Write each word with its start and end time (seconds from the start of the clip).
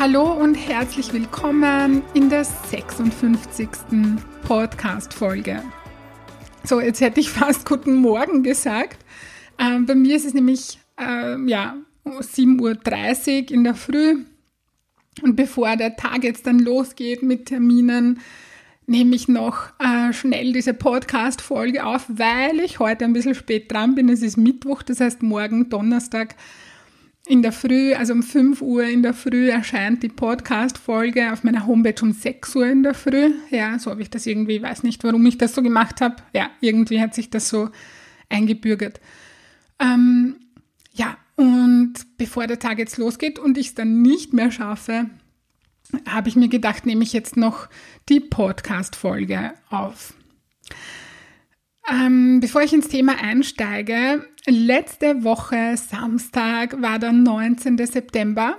Hallo 0.00 0.32
und 0.32 0.54
herzlich 0.54 1.12
willkommen 1.12 2.02
in 2.14 2.30
der 2.30 2.42
56. 2.42 3.68
Podcast-Folge. 4.44 5.62
So, 6.64 6.80
jetzt 6.80 7.02
hätte 7.02 7.20
ich 7.20 7.28
fast 7.28 7.66
guten 7.66 7.96
Morgen 7.96 8.42
gesagt. 8.42 9.04
Ähm, 9.58 9.84
bei 9.84 9.94
mir 9.94 10.16
ist 10.16 10.24
es 10.24 10.32
nämlich 10.32 10.78
äh, 10.98 11.38
ja, 11.46 11.76
7.30 12.06 13.42
Uhr 13.42 13.50
in 13.50 13.62
der 13.62 13.74
Früh. 13.74 14.24
Und 15.20 15.36
bevor 15.36 15.76
der 15.76 15.96
Tag 15.96 16.24
jetzt 16.24 16.46
dann 16.46 16.60
losgeht 16.60 17.22
mit 17.22 17.44
Terminen, 17.44 18.20
nehme 18.86 19.14
ich 19.14 19.28
noch 19.28 19.66
äh, 19.80 20.14
schnell 20.14 20.54
diese 20.54 20.72
Podcast-Folge 20.72 21.84
auf, 21.84 22.06
weil 22.08 22.60
ich 22.60 22.78
heute 22.78 23.04
ein 23.04 23.12
bisschen 23.12 23.34
spät 23.34 23.70
dran 23.70 23.94
bin. 23.96 24.08
Es 24.08 24.22
ist 24.22 24.38
Mittwoch, 24.38 24.82
das 24.82 24.98
heißt 24.98 25.22
morgen 25.22 25.68
Donnerstag 25.68 26.36
in 27.30 27.42
der 27.42 27.52
Früh, 27.52 27.94
also 27.94 28.12
um 28.12 28.24
5 28.24 28.60
Uhr 28.60 28.82
in 28.82 29.04
der 29.04 29.14
Früh 29.14 29.50
erscheint 29.50 30.02
die 30.02 30.08
Podcast-Folge 30.08 31.32
auf 31.32 31.44
meiner 31.44 31.64
Homepage 31.64 32.02
um 32.02 32.10
6 32.10 32.56
Uhr 32.56 32.66
in 32.66 32.82
der 32.82 32.92
Früh. 32.92 33.32
Ja, 33.50 33.78
so 33.78 33.92
habe 33.92 34.02
ich 34.02 34.10
das 34.10 34.26
irgendwie, 34.26 34.60
weiß 34.60 34.82
nicht, 34.82 35.04
warum 35.04 35.24
ich 35.26 35.38
das 35.38 35.54
so 35.54 35.62
gemacht 35.62 36.00
habe. 36.00 36.16
Ja, 36.34 36.50
irgendwie 36.60 37.00
hat 37.00 37.14
sich 37.14 37.30
das 37.30 37.48
so 37.48 37.70
eingebürgert. 38.28 39.00
Ähm, 39.78 40.40
ja, 40.92 41.16
und 41.36 41.94
bevor 42.18 42.48
der 42.48 42.58
Tag 42.58 42.78
jetzt 42.78 42.98
losgeht 42.98 43.38
und 43.38 43.56
ich 43.56 43.68
es 43.68 43.74
dann 43.74 44.02
nicht 44.02 44.32
mehr 44.32 44.50
schaffe, 44.50 45.08
habe 46.08 46.28
ich 46.28 46.34
mir 46.34 46.48
gedacht, 46.48 46.84
nehme 46.84 47.04
ich 47.04 47.12
jetzt 47.12 47.36
noch 47.36 47.68
die 48.08 48.18
Podcast-Folge 48.18 49.54
auf. 49.68 50.14
Ähm, 51.90 52.38
bevor 52.40 52.62
ich 52.62 52.72
ins 52.72 52.88
Thema 52.88 53.16
einsteige, 53.20 54.24
letzte 54.46 55.24
Woche 55.24 55.76
Samstag 55.76 56.80
war 56.80 57.00
der 57.00 57.12
19. 57.12 57.78
September 57.84 58.58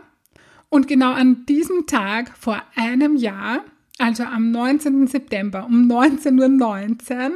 und 0.69 0.87
genau 0.87 1.13
an 1.13 1.45
diesem 1.45 1.87
Tag 1.87 2.37
vor 2.37 2.61
einem 2.75 3.15
Jahr, 3.15 3.63
also 3.99 4.23
am 4.23 4.51
19. 4.51 5.07
September 5.07 5.65
um 5.65 5.89
19.19 5.89 7.29
Uhr, 7.29 7.31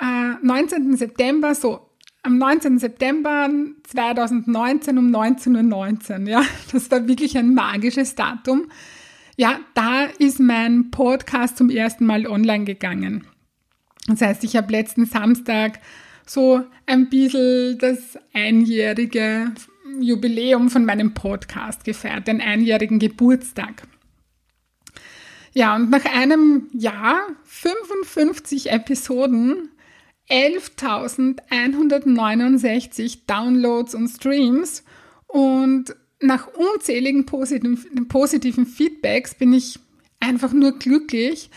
äh, 0.00 0.46
19. 0.46 0.96
September, 0.96 1.54
so 1.54 1.90
am 2.22 2.38
19. 2.38 2.78
September 2.78 3.50
2019 3.84 4.96
um 4.96 5.10
19.19 5.14 6.22
Uhr. 6.22 6.28
Ja, 6.28 6.42
das 6.72 6.90
war 6.90 7.06
wirklich 7.06 7.36
ein 7.36 7.54
magisches 7.54 8.14
Datum. 8.14 8.68
Ja, 9.36 9.60
da 9.74 10.04
ist 10.18 10.40
mein 10.40 10.90
Podcast 10.90 11.58
zum 11.58 11.68
ersten 11.68 12.06
Mal 12.06 12.26
online 12.26 12.64
gegangen. 12.64 13.26
Das 14.08 14.20
heißt, 14.20 14.44
ich 14.44 14.56
habe 14.56 14.72
letzten 14.72 15.06
Samstag 15.06 15.80
so 16.26 16.62
ein 16.86 17.08
bisschen 17.08 17.78
das 17.78 18.18
einjährige 18.32 19.52
Jubiläum 20.00 20.70
von 20.70 20.84
meinem 20.84 21.14
Podcast 21.14 21.84
gefeiert, 21.84 22.26
den 22.28 22.40
einjährigen 22.40 22.98
Geburtstag. 22.98 23.84
Ja, 25.52 25.76
und 25.76 25.90
nach 25.90 26.04
einem 26.04 26.68
Jahr, 26.72 27.20
55 27.44 28.72
Episoden, 28.72 29.68
11.169 30.28 33.20
Downloads 33.26 33.94
und 33.94 34.08
Streams 34.08 34.82
und 35.26 35.94
nach 36.20 36.48
unzähligen 36.48 37.24
positiven, 37.26 38.08
positiven 38.08 38.66
Feedbacks 38.66 39.34
bin 39.34 39.52
ich 39.52 39.78
einfach 40.20 40.52
nur 40.52 40.78
glücklich, 40.78 41.50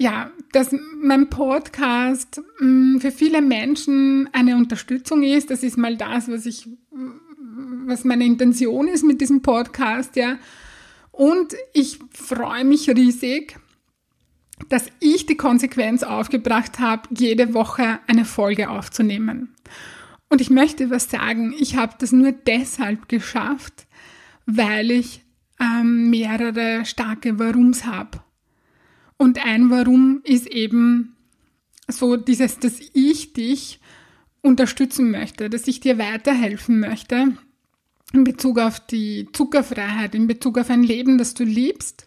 ja, 0.00 0.30
dass 0.52 0.74
mein 1.02 1.28
Podcast 1.28 2.40
mh, 2.58 2.96
mm, 2.96 3.00
für 3.00 3.12
viele 3.12 3.42
Menschen 3.42 4.30
eine 4.32 4.56
Unterstützung 4.56 5.22
ist. 5.22 5.50
Das 5.50 5.62
ist 5.62 5.76
mal 5.76 5.96
das, 5.98 6.26
was 6.28 6.46
ich, 6.46 6.66
was 7.84 8.04
meine 8.04 8.24
Intention 8.24 8.88
ist 8.88 9.04
mit 9.04 9.20
diesem 9.20 9.42
Podcast, 9.42 10.16
ja. 10.16 10.38
Und 11.12 11.54
ich 11.74 11.98
freue 12.14 12.64
mich 12.64 12.88
riesig, 12.88 13.58
dass 14.70 14.86
ich 15.00 15.26
die 15.26 15.36
Konsequenz 15.36 16.02
aufgebracht 16.02 16.78
habe, 16.78 17.02
jede 17.14 17.52
Woche 17.52 17.98
eine 18.06 18.24
Folge 18.24 18.70
aufzunehmen. 18.70 19.54
Und 20.30 20.40
ich 20.40 20.48
möchte 20.48 20.88
was 20.88 21.10
sagen, 21.10 21.54
ich 21.58 21.76
habe 21.76 21.96
das 21.98 22.12
nur 22.12 22.32
deshalb 22.32 23.06
geschafft, 23.10 23.86
weil 24.46 24.92
ich 24.92 25.22
ähm, 25.60 26.08
mehrere 26.08 26.86
starke 26.86 27.38
Warums 27.38 27.84
habe. 27.84 28.20
Und 29.20 29.44
ein 29.44 29.68
Warum 29.68 30.22
ist 30.24 30.46
eben 30.46 31.14
so 31.88 32.16
dieses, 32.16 32.58
dass 32.58 32.80
ich 32.94 33.34
dich 33.34 33.78
unterstützen 34.40 35.10
möchte, 35.10 35.50
dass 35.50 35.68
ich 35.68 35.80
dir 35.80 35.98
weiterhelfen 35.98 36.80
möchte 36.80 37.36
in 38.14 38.24
Bezug 38.24 38.58
auf 38.58 38.80
die 38.80 39.28
Zuckerfreiheit, 39.34 40.14
in 40.14 40.26
Bezug 40.26 40.56
auf 40.56 40.70
ein 40.70 40.82
Leben, 40.82 41.18
das 41.18 41.34
du 41.34 41.44
liebst. 41.44 42.06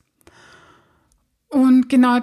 Und 1.50 1.88
genau 1.88 2.22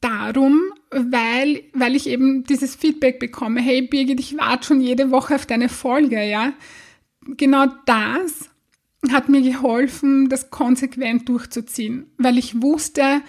darum, 0.00 0.72
weil, 0.90 1.64
weil 1.74 1.94
ich 1.94 2.06
eben 2.06 2.44
dieses 2.44 2.76
Feedback 2.76 3.18
bekomme, 3.18 3.60
hey 3.60 3.82
Birgit, 3.82 4.20
ich 4.20 4.38
warte 4.38 4.68
schon 4.68 4.80
jede 4.80 5.10
Woche 5.10 5.34
auf 5.34 5.44
deine 5.44 5.68
Folge, 5.68 6.24
ja. 6.24 6.54
Genau 7.36 7.66
das 7.84 8.48
hat 9.12 9.28
mir 9.28 9.42
geholfen, 9.42 10.30
das 10.30 10.48
konsequent 10.48 11.28
durchzuziehen, 11.28 12.06
weil 12.16 12.38
ich 12.38 12.62
wusste, 12.62 13.20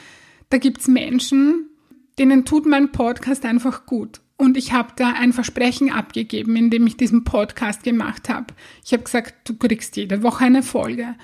da 0.56 0.60
gibt's 0.60 0.88
Menschen, 0.88 1.70
denen 2.18 2.46
tut 2.46 2.66
mein 2.66 2.94
Podcast 2.94 3.44
einfach 3.44 3.86
gut. 3.86 4.22
Und 4.38 4.56
ich 4.56 4.72
habe 4.72 4.94
da 4.96 5.10
ein 5.10 5.34
Versprechen 5.34 5.92
abgegeben, 5.92 6.56
indem 6.56 6.88
ich 6.88 6.96
diesen 6.96 7.26
Podcast 7.26 7.84
gemacht 7.84 8.30
habe. 8.30 8.54
Ich 8.86 8.94
habe 8.94 9.04
gesagt, 9.04 9.50
du 9.50 9.58
kriegst 9.58 9.98
jede 9.98 10.24
Woche 10.24 10.46
eine 10.46 10.64
Folge. 10.64 11.16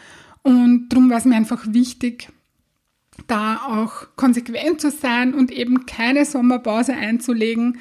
Und 0.44 0.90
darum 0.90 1.09
war 1.09 1.18
es 1.18 1.24
mir 1.24 1.38
einfach 1.38 1.66
wichtig, 1.69 2.28
da 3.28 3.62
auch 3.68 4.08
konsequent 4.18 4.81
zu 4.81 4.92
sein 4.92 5.34
und 5.34 5.50
eben 5.50 5.86
keine 5.86 6.25
Sommerpause 6.25 6.94
einzulegen. 6.94 7.80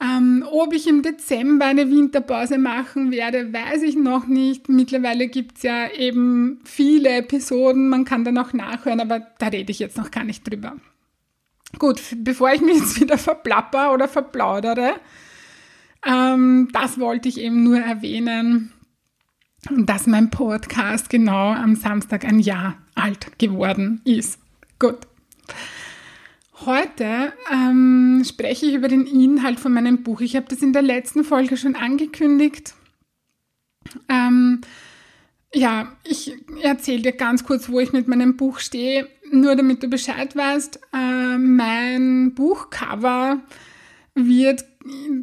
Ähm, 0.00 0.44
ob 0.50 0.72
ich 0.74 0.88
im 0.88 1.02
Dezember 1.02 1.66
eine 1.66 1.90
Winterpause 1.90 2.58
machen 2.58 3.12
werde, 3.12 3.52
weiß 3.52 3.82
ich 3.82 3.96
noch 3.96 4.26
nicht. 4.26 4.68
Mittlerweile 4.68 5.28
gibt 5.28 5.58
es 5.58 5.62
ja 5.62 5.88
eben 5.88 6.60
viele 6.64 7.10
Episoden, 7.10 7.88
man 7.88 8.04
kann 8.04 8.24
dann 8.24 8.38
auch 8.38 8.52
nachhören, 8.52 9.00
aber 9.00 9.20
da 9.38 9.46
rede 9.46 9.70
ich 9.70 9.78
jetzt 9.78 9.96
noch 9.96 10.10
gar 10.10 10.24
nicht 10.24 10.48
drüber. 10.48 10.76
Gut, 11.78 12.00
bevor 12.16 12.52
ich 12.52 12.60
mich 12.62 12.78
jetzt 12.78 13.00
wieder 13.00 13.18
verplapper 13.18 13.92
oder 13.92 14.08
verplaudere, 14.08 14.94
ähm, 16.06 16.68
das 16.72 16.98
wollte 16.98 17.28
ich 17.28 17.40
eben 17.40 17.62
nur 17.62 17.78
erwähnen, 17.78 18.72
dass 19.70 20.06
mein 20.06 20.30
Podcast 20.30 21.08
genau 21.08 21.52
am 21.52 21.76
Samstag 21.76 22.24
ein 22.24 22.40
Jahr 22.40 22.76
alt 22.94 23.38
geworden 23.38 24.02
ist. 24.04 24.38
Gut. 24.78 24.98
Heute 26.60 27.32
ähm, 27.52 28.22
spreche 28.24 28.66
ich 28.66 28.74
über 28.74 28.88
den 28.88 29.06
Inhalt 29.06 29.58
von 29.58 29.72
meinem 29.72 30.02
Buch. 30.02 30.20
Ich 30.20 30.36
habe 30.36 30.46
das 30.48 30.62
in 30.62 30.72
der 30.72 30.82
letzten 30.82 31.24
Folge 31.24 31.56
schon 31.56 31.74
angekündigt. 31.74 32.74
Ähm, 34.08 34.60
ja, 35.52 35.92
ich 36.04 36.34
erzähle 36.62 37.02
dir 37.02 37.12
ganz 37.12 37.44
kurz, 37.44 37.68
wo 37.68 37.80
ich 37.80 37.92
mit 37.92 38.08
meinem 38.08 38.36
Buch 38.36 38.60
stehe, 38.60 39.08
nur 39.30 39.56
damit 39.56 39.82
du 39.82 39.88
Bescheid 39.88 40.34
weißt. 40.36 40.80
Äh, 40.92 41.38
mein 41.38 42.34
Buchcover 42.34 43.40
wird 44.14 44.64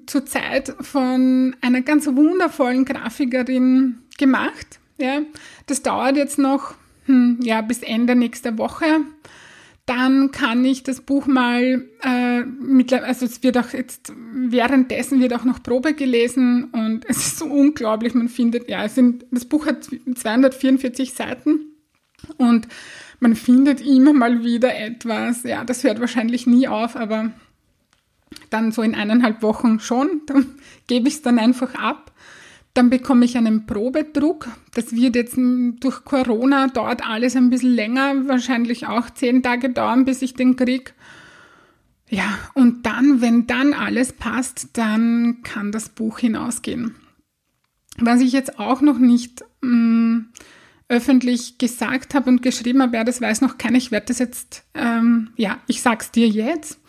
zurzeit 0.06 0.76
von 0.82 1.56
einer 1.62 1.82
ganz 1.82 2.08
wundervollen 2.08 2.84
Grafikerin 2.84 4.00
gemacht. 4.18 4.80
Ja, 4.98 5.22
das 5.66 5.82
dauert 5.82 6.18
jetzt 6.18 6.38
noch 6.38 6.76
hm, 7.06 7.40
ja, 7.42 7.62
bis 7.62 7.80
Ende 7.80 8.16
nächster 8.16 8.58
Woche. 8.58 9.02
Dann 9.86 10.32
kann 10.32 10.64
ich 10.64 10.84
das 10.84 11.02
Buch 11.02 11.26
mal, 11.26 11.86
äh, 12.04 12.42
mittlerweile, 12.44 13.08
also 13.08 13.26
es 13.26 13.42
wird 13.44 13.58
auch 13.58 13.74
jetzt, 13.74 14.14
währenddessen 14.34 15.20
wird 15.20 15.34
auch 15.34 15.44
noch 15.44 15.64
Probe 15.64 15.94
gelesen 15.94 16.66
und 16.72 17.06
es 17.10 17.18
ist 17.18 17.40
so 17.40 17.46
unglaublich, 17.46 18.14
man 18.14 18.30
findet, 18.30 18.70
ja, 18.70 18.86
es 18.86 18.96
sind, 18.96 19.26
das 19.32 19.46
Buch 19.46 19.66
hat 19.66 19.90
244 20.16 21.14
Seiten 21.14 21.72
und 22.38 22.68
man 23.20 23.36
findet 23.36 23.82
immer 23.82 24.14
mal 24.14 24.44
wieder 24.44 24.76
etwas, 24.76 25.44
ja, 25.44 25.64
das 25.64 25.84
hört 25.84 26.00
wahrscheinlich 26.00 26.48
nie 26.48 26.68
auf, 26.68 26.96
aber 26.96 27.32
dann 28.50 28.72
so 28.72 28.82
in 28.82 28.96
eineinhalb 28.96 29.42
Wochen 29.42 29.80
schon, 29.80 30.22
dann 30.28 30.56
gebe 30.88 31.08
ich 31.08 31.16
es 31.16 31.22
dann 31.22 31.40
einfach 31.40 31.76
ab. 31.76 32.11
Dann 32.74 32.90
bekomme 32.90 33.26
ich 33.26 33.38
einen 33.38 33.66
Probedruck. 33.66 34.48
Das 34.74 34.94
wird 34.96 35.16
jetzt 35.16 35.38
durch 35.38 36.06
Corona 36.06 36.68
dauert 36.68 37.06
alles 37.06 37.36
ein 37.36 37.50
bisschen 37.50 37.74
länger, 37.74 38.28
wahrscheinlich 38.28 38.88
auch 38.88 39.10
zehn 39.10 39.44
Tage 39.44 39.70
dauern, 39.70 40.06
bis 40.06 40.22
ich 40.22 40.36
den 40.36 40.56
krieg. 40.56 40.94
Ja, 42.10 42.38
und 42.54 42.86
dann, 42.86 43.22
wenn 43.22 43.48
dann 43.48 43.74
alles 43.74 44.14
passt, 44.14 44.70
dann 44.74 45.44
kann 45.44 45.72
das 45.72 45.90
Buch 45.90 46.20
hinausgehen. 46.20 46.96
Was 47.98 48.22
ich 48.22 48.32
jetzt 48.32 48.60
auch 48.60 48.82
noch 48.82 49.00
nicht 49.00 49.44
mh, 49.62 49.70
mm, 49.70 50.30
öffentlich 50.90 51.58
gesagt 51.58 52.14
habe 52.14 52.30
und 52.30 52.42
geschrieben 52.42 52.82
habe, 52.82 52.98
ja, 52.98 53.04
das 53.06 53.22
weiß 53.22 53.40
noch 53.42 53.58
keiner. 53.58 53.78
Ich 53.78 53.92
werde 53.92 54.08
das 54.08 54.20
jetzt, 54.20 54.66
ähm, 54.74 55.30
ja, 55.38 55.60
ich 55.68 55.82
sag's 55.82 56.12
dir 56.12 56.28
jetzt, 56.28 56.80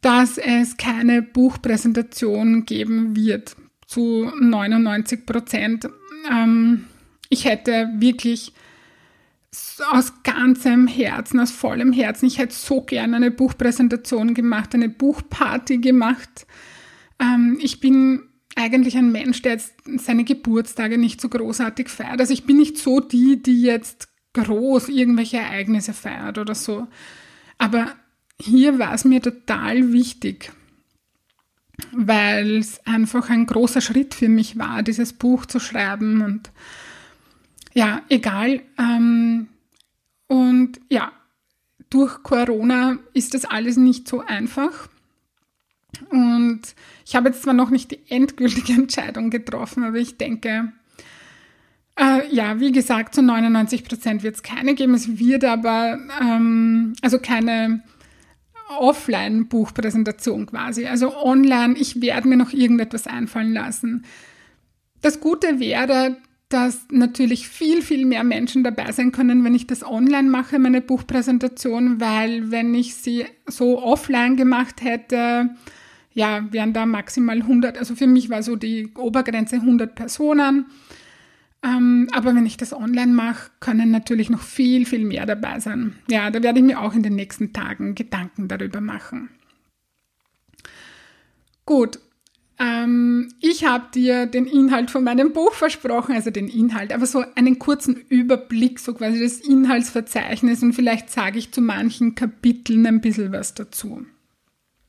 dass 0.00 0.38
es 0.38 0.78
keine 0.78 1.20
Buchpräsentation 1.20 2.64
geben 2.64 3.14
wird 3.14 3.56
zu 3.94 4.30
99 4.40 5.24
Prozent. 5.24 5.88
Ähm, 6.30 6.84
ich 7.28 7.44
hätte 7.44 7.88
wirklich 7.94 8.52
aus 9.92 10.12
ganzem 10.24 10.88
Herzen, 10.88 11.38
aus 11.38 11.52
vollem 11.52 11.92
Herzen, 11.92 12.26
ich 12.26 12.38
hätte 12.38 12.54
so 12.54 12.80
gerne 12.82 13.16
eine 13.16 13.30
Buchpräsentation 13.30 14.34
gemacht, 14.34 14.74
eine 14.74 14.88
Buchparty 14.88 15.78
gemacht. 15.78 16.46
Ähm, 17.20 17.58
ich 17.62 17.78
bin 17.78 18.22
eigentlich 18.56 18.96
ein 18.96 19.12
Mensch, 19.12 19.42
der 19.42 19.52
jetzt 19.52 19.74
seine 19.96 20.24
Geburtstage 20.24 20.98
nicht 20.98 21.20
so 21.20 21.28
großartig 21.28 21.88
feiert. 21.88 22.20
Also 22.20 22.32
ich 22.32 22.44
bin 22.44 22.56
nicht 22.56 22.78
so 22.78 22.98
die, 22.98 23.40
die 23.42 23.62
jetzt 23.62 24.08
groß 24.32 24.88
irgendwelche 24.88 25.36
Ereignisse 25.36 25.92
feiert 25.92 26.38
oder 26.38 26.56
so. 26.56 26.88
Aber 27.58 27.86
hier 28.40 28.80
war 28.80 28.94
es 28.94 29.04
mir 29.04 29.22
total 29.22 29.92
wichtig, 29.92 30.50
weil 31.92 32.58
es 32.58 32.84
einfach 32.86 33.30
ein 33.30 33.46
großer 33.46 33.80
Schritt 33.80 34.14
für 34.14 34.28
mich 34.28 34.58
war, 34.58 34.82
dieses 34.82 35.12
Buch 35.12 35.46
zu 35.46 35.60
schreiben 35.60 36.22
und 36.22 36.50
ja, 37.74 38.02
egal. 38.08 38.62
Ähm, 38.78 39.48
und 40.28 40.80
ja, 40.88 41.12
durch 41.90 42.22
Corona 42.22 42.98
ist 43.12 43.34
das 43.34 43.44
alles 43.44 43.76
nicht 43.76 44.08
so 44.08 44.20
einfach. 44.20 44.88
Und 46.10 46.62
ich 47.06 47.14
habe 47.14 47.28
jetzt 47.28 47.42
zwar 47.42 47.54
noch 47.54 47.70
nicht 47.70 47.90
die 47.90 48.00
endgültige 48.08 48.72
Entscheidung 48.80 49.30
getroffen, 49.30 49.84
aber 49.84 49.96
ich 49.96 50.16
denke, 50.16 50.72
äh, 51.96 52.34
ja, 52.34 52.58
wie 52.58 52.72
gesagt, 52.72 53.14
zu 53.14 53.22
99 53.22 53.84
Prozent 53.84 54.22
wird 54.22 54.36
es 54.36 54.42
keine 54.42 54.74
geben. 54.74 54.94
Es 54.94 55.18
wird 55.18 55.44
aber, 55.44 55.98
ähm, 56.20 56.94
also 57.02 57.18
keine 57.18 57.82
Offline-Buchpräsentation 58.68 60.46
quasi. 60.46 60.86
Also 60.86 61.16
online, 61.16 61.74
ich 61.78 62.00
werde 62.00 62.28
mir 62.28 62.36
noch 62.36 62.52
irgendetwas 62.52 63.06
einfallen 63.06 63.52
lassen. 63.52 64.04
Das 65.02 65.20
Gute 65.20 65.60
wäre, 65.60 66.16
dass 66.48 66.86
natürlich 66.90 67.48
viel, 67.48 67.82
viel 67.82 68.06
mehr 68.06 68.22
Menschen 68.22 68.62
dabei 68.62 68.92
sein 68.92 69.12
können, 69.12 69.44
wenn 69.44 69.54
ich 69.54 69.66
das 69.66 69.84
online 69.84 70.28
mache, 70.28 70.58
meine 70.58 70.80
Buchpräsentation, 70.80 72.00
weil 72.00 72.50
wenn 72.50 72.74
ich 72.74 72.94
sie 72.94 73.26
so 73.46 73.82
offline 73.82 74.36
gemacht 74.36 74.82
hätte, 74.82 75.50
ja, 76.12 76.46
wären 76.52 76.72
da 76.72 76.86
maximal 76.86 77.38
100, 77.38 77.76
also 77.76 77.96
für 77.96 78.06
mich 78.06 78.30
war 78.30 78.42
so 78.42 78.56
die 78.56 78.92
Obergrenze 78.96 79.56
100 79.56 79.94
Personen. 79.94 80.66
Ähm, 81.64 82.08
aber 82.12 82.34
wenn 82.34 82.44
ich 82.44 82.58
das 82.58 82.74
online 82.74 83.12
mache, 83.12 83.50
können 83.60 83.90
natürlich 83.90 84.28
noch 84.28 84.42
viel, 84.42 84.84
viel 84.84 85.04
mehr 85.04 85.24
dabei 85.24 85.60
sein. 85.60 85.96
Ja, 86.08 86.30
da 86.30 86.42
werde 86.42 86.58
ich 86.58 86.64
mir 86.64 86.80
auch 86.80 86.92
in 86.92 87.02
den 87.02 87.16
nächsten 87.16 87.54
Tagen 87.54 87.94
Gedanken 87.94 88.48
darüber 88.48 88.82
machen. 88.82 89.30
Gut, 91.64 91.98
ähm, 92.58 93.32
ich 93.40 93.64
habe 93.64 93.86
dir 93.94 94.26
den 94.26 94.44
Inhalt 94.44 94.90
von 94.90 95.02
meinem 95.02 95.32
Buch 95.32 95.54
versprochen, 95.54 96.14
also 96.14 96.30
den 96.30 96.48
Inhalt, 96.48 96.92
aber 96.92 97.06
so 97.06 97.24
einen 97.34 97.58
kurzen 97.58 97.96
Überblick, 97.96 98.78
so 98.78 98.92
quasi 98.92 99.18
das 99.18 99.40
Inhaltsverzeichnis 99.40 100.62
und 100.62 100.74
vielleicht 100.74 101.08
sage 101.08 101.38
ich 101.38 101.52
zu 101.52 101.62
manchen 101.62 102.14
Kapiteln 102.14 102.86
ein 102.86 103.00
bisschen 103.00 103.32
was 103.32 103.54
dazu. 103.54 104.04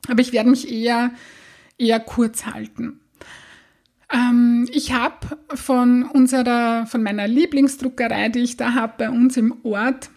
Aber 0.08 0.20
ich 0.20 0.32
werde 0.32 0.50
mich 0.50 0.70
eher, 0.70 1.10
eher 1.78 2.00
kurz 2.00 2.44
halten. 2.44 3.00
Ähm, 4.12 4.68
ich 4.72 4.92
habe 4.92 5.38
von 5.54 6.04
unserer, 6.04 6.86
von 6.86 7.02
meiner 7.02 7.26
Lieblingsdruckerei, 7.26 8.28
die 8.28 8.40
ich 8.40 8.56
da 8.56 8.74
habe 8.74 8.94
bei 8.98 9.10
uns 9.10 9.36
im 9.36 9.64
Ort, 9.64 10.10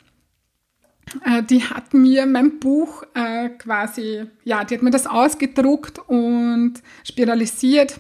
äh, 1.26 1.44
die 1.44 1.64
hat 1.64 1.94
mir 1.94 2.26
mein 2.26 2.60
Buch 2.60 3.04
äh, 3.16 3.50
quasi, 3.50 4.26
ja, 4.44 4.64
die 4.64 4.76
hat 4.76 4.84
mir 4.84 4.92
das 4.92 5.08
ausgedruckt 5.08 6.00
und 6.08 6.76
spiralisiert. 7.04 8.00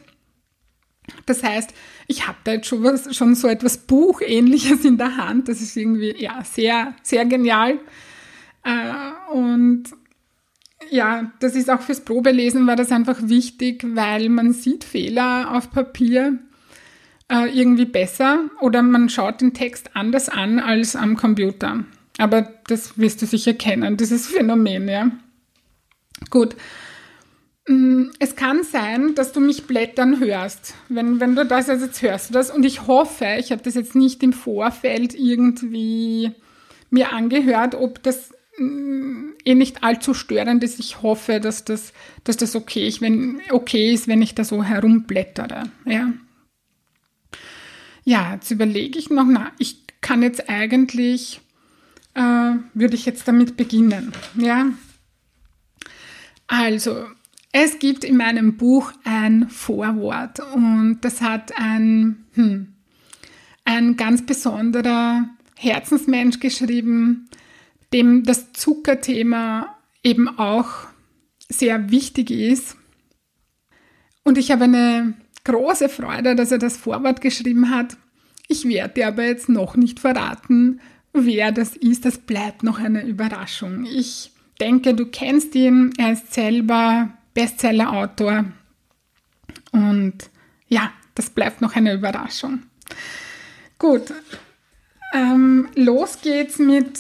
Das 1.25 1.41
heißt, 1.43 1.73
ich 2.07 2.27
habe 2.27 2.37
da 2.43 2.53
jetzt 2.53 2.67
schon, 2.67 2.83
was, 2.83 3.15
schon 3.15 3.33
so 3.33 3.47
etwas 3.47 3.77
Buchähnliches 3.77 4.85
in 4.85 4.97
der 4.97 5.17
Hand. 5.17 5.47
Das 5.47 5.59
ist 5.61 5.75
irgendwie 5.75 6.15
ja 6.21 6.43
sehr, 6.43 6.93
sehr 7.01 7.25
genial. 7.25 7.79
Äh, 8.63 9.33
und 9.33 9.85
ja, 10.89 11.31
das 11.39 11.55
ist 11.55 11.69
auch 11.69 11.81
fürs 11.81 12.01
Probelesen 12.01 12.67
war 12.67 12.75
das 12.75 12.91
einfach 12.91 13.17
wichtig, 13.21 13.83
weil 13.87 14.29
man 14.29 14.53
sieht 14.53 14.83
Fehler 14.83 15.55
auf 15.55 15.71
Papier 15.71 16.39
äh, 17.31 17.47
irgendwie 17.57 17.85
besser 17.85 18.49
oder 18.59 18.81
man 18.81 19.09
schaut 19.09 19.41
den 19.41 19.53
Text 19.53 19.91
anders 19.93 20.29
an 20.29 20.59
als 20.59 20.95
am 20.95 21.15
Computer. 21.15 21.83
Aber 22.17 22.53
das 22.67 22.97
wirst 22.97 23.21
du 23.21 23.25
sicher 23.25 23.53
kennen, 23.53 23.97
dieses 23.97 24.27
Phänomen, 24.27 24.89
ja. 24.89 25.11
Gut. 26.29 26.55
Mm, 27.67 28.07
es 28.19 28.35
kann 28.35 28.63
sein, 28.63 29.15
dass 29.15 29.31
du 29.31 29.39
mich 29.39 29.67
blättern 29.67 30.19
hörst, 30.19 30.73
wenn, 30.89 31.19
wenn 31.19 31.35
du 31.35 31.45
das 31.45 31.69
also 31.69 31.85
jetzt 31.85 32.01
hörst. 32.01 32.35
Das, 32.35 32.51
und 32.51 32.65
ich 32.65 32.87
hoffe, 32.87 33.37
ich 33.39 33.51
habe 33.51 33.61
das 33.61 33.75
jetzt 33.75 33.95
nicht 33.95 34.21
im 34.23 34.33
Vorfeld 34.33 35.13
irgendwie 35.13 36.31
mir 36.89 37.13
angehört, 37.13 37.75
ob 37.75 38.01
das 38.03 38.31
eh 38.59 39.55
nicht 39.55 39.83
allzu 39.83 40.13
störend 40.13 40.63
ist. 40.63 40.79
Ich 40.79 41.01
hoffe, 41.01 41.39
dass 41.39 41.65
das, 41.65 41.93
dass 42.23 42.37
das 42.37 42.55
okay, 42.55 42.87
ist, 42.87 43.01
wenn, 43.01 43.41
okay 43.51 43.93
ist, 43.93 44.07
wenn 44.07 44.21
ich 44.21 44.35
da 44.35 44.43
so 44.43 44.63
herumblättere. 44.63 45.63
Ja, 45.85 46.13
ja 48.03 48.33
jetzt 48.33 48.51
überlege 48.51 48.99
ich 48.99 49.09
noch, 49.09 49.25
na, 49.25 49.51
ich 49.57 49.83
kann 50.01 50.21
jetzt 50.21 50.49
eigentlich, 50.49 51.41
äh, 52.13 52.53
würde 52.73 52.95
ich 52.95 53.05
jetzt 53.05 53.27
damit 53.27 53.57
beginnen. 53.57 54.11
Ja, 54.35 54.67
also, 56.47 57.05
es 57.51 57.77
gibt 57.77 58.03
in 58.03 58.17
meinem 58.17 58.57
Buch 58.57 58.91
ein 59.03 59.49
Vorwort 59.49 60.39
und 60.53 60.99
das 61.01 61.21
hat 61.21 61.51
ein, 61.57 62.25
hm, 62.33 62.73
ein 63.65 63.97
ganz 63.97 64.25
besonderer 64.25 65.29
Herzensmensch 65.55 66.39
geschrieben, 66.39 67.28
dem 67.93 68.23
das 68.23 68.53
Zuckerthema 68.53 69.75
eben 70.03 70.27
auch 70.27 70.87
sehr 71.49 71.91
wichtig 71.91 72.31
ist. 72.31 72.75
Und 74.23 74.37
ich 74.37 74.51
habe 74.51 74.65
eine 74.65 75.13
große 75.43 75.89
Freude, 75.89 76.35
dass 76.35 76.51
er 76.51 76.59
das 76.59 76.77
Vorwort 76.77 77.21
geschrieben 77.21 77.69
hat. 77.69 77.97
Ich 78.47 78.65
werde 78.65 78.95
dir 78.95 79.07
aber 79.07 79.25
jetzt 79.25 79.49
noch 79.49 79.75
nicht 79.75 79.99
verraten, 79.99 80.81
wer 81.13 81.51
das 81.51 81.75
ist. 81.75 82.05
Das 82.05 82.17
bleibt 82.17 82.63
noch 82.63 82.79
eine 82.79 83.05
Überraschung. 83.05 83.85
Ich 83.85 84.31
denke, 84.59 84.93
du 84.93 85.05
kennst 85.05 85.55
ihn. 85.55 85.93
Er 85.97 86.13
ist 86.13 86.33
selber 86.33 87.09
Bestseller-Autor. 87.33 88.45
Und 89.71 90.29
ja, 90.67 90.91
das 91.15 91.29
bleibt 91.29 91.61
noch 91.61 91.75
eine 91.75 91.93
Überraschung. 91.93 92.63
Gut, 93.77 94.13
ähm, 95.13 95.69
los 95.75 96.19
geht's 96.21 96.59
mit 96.59 96.99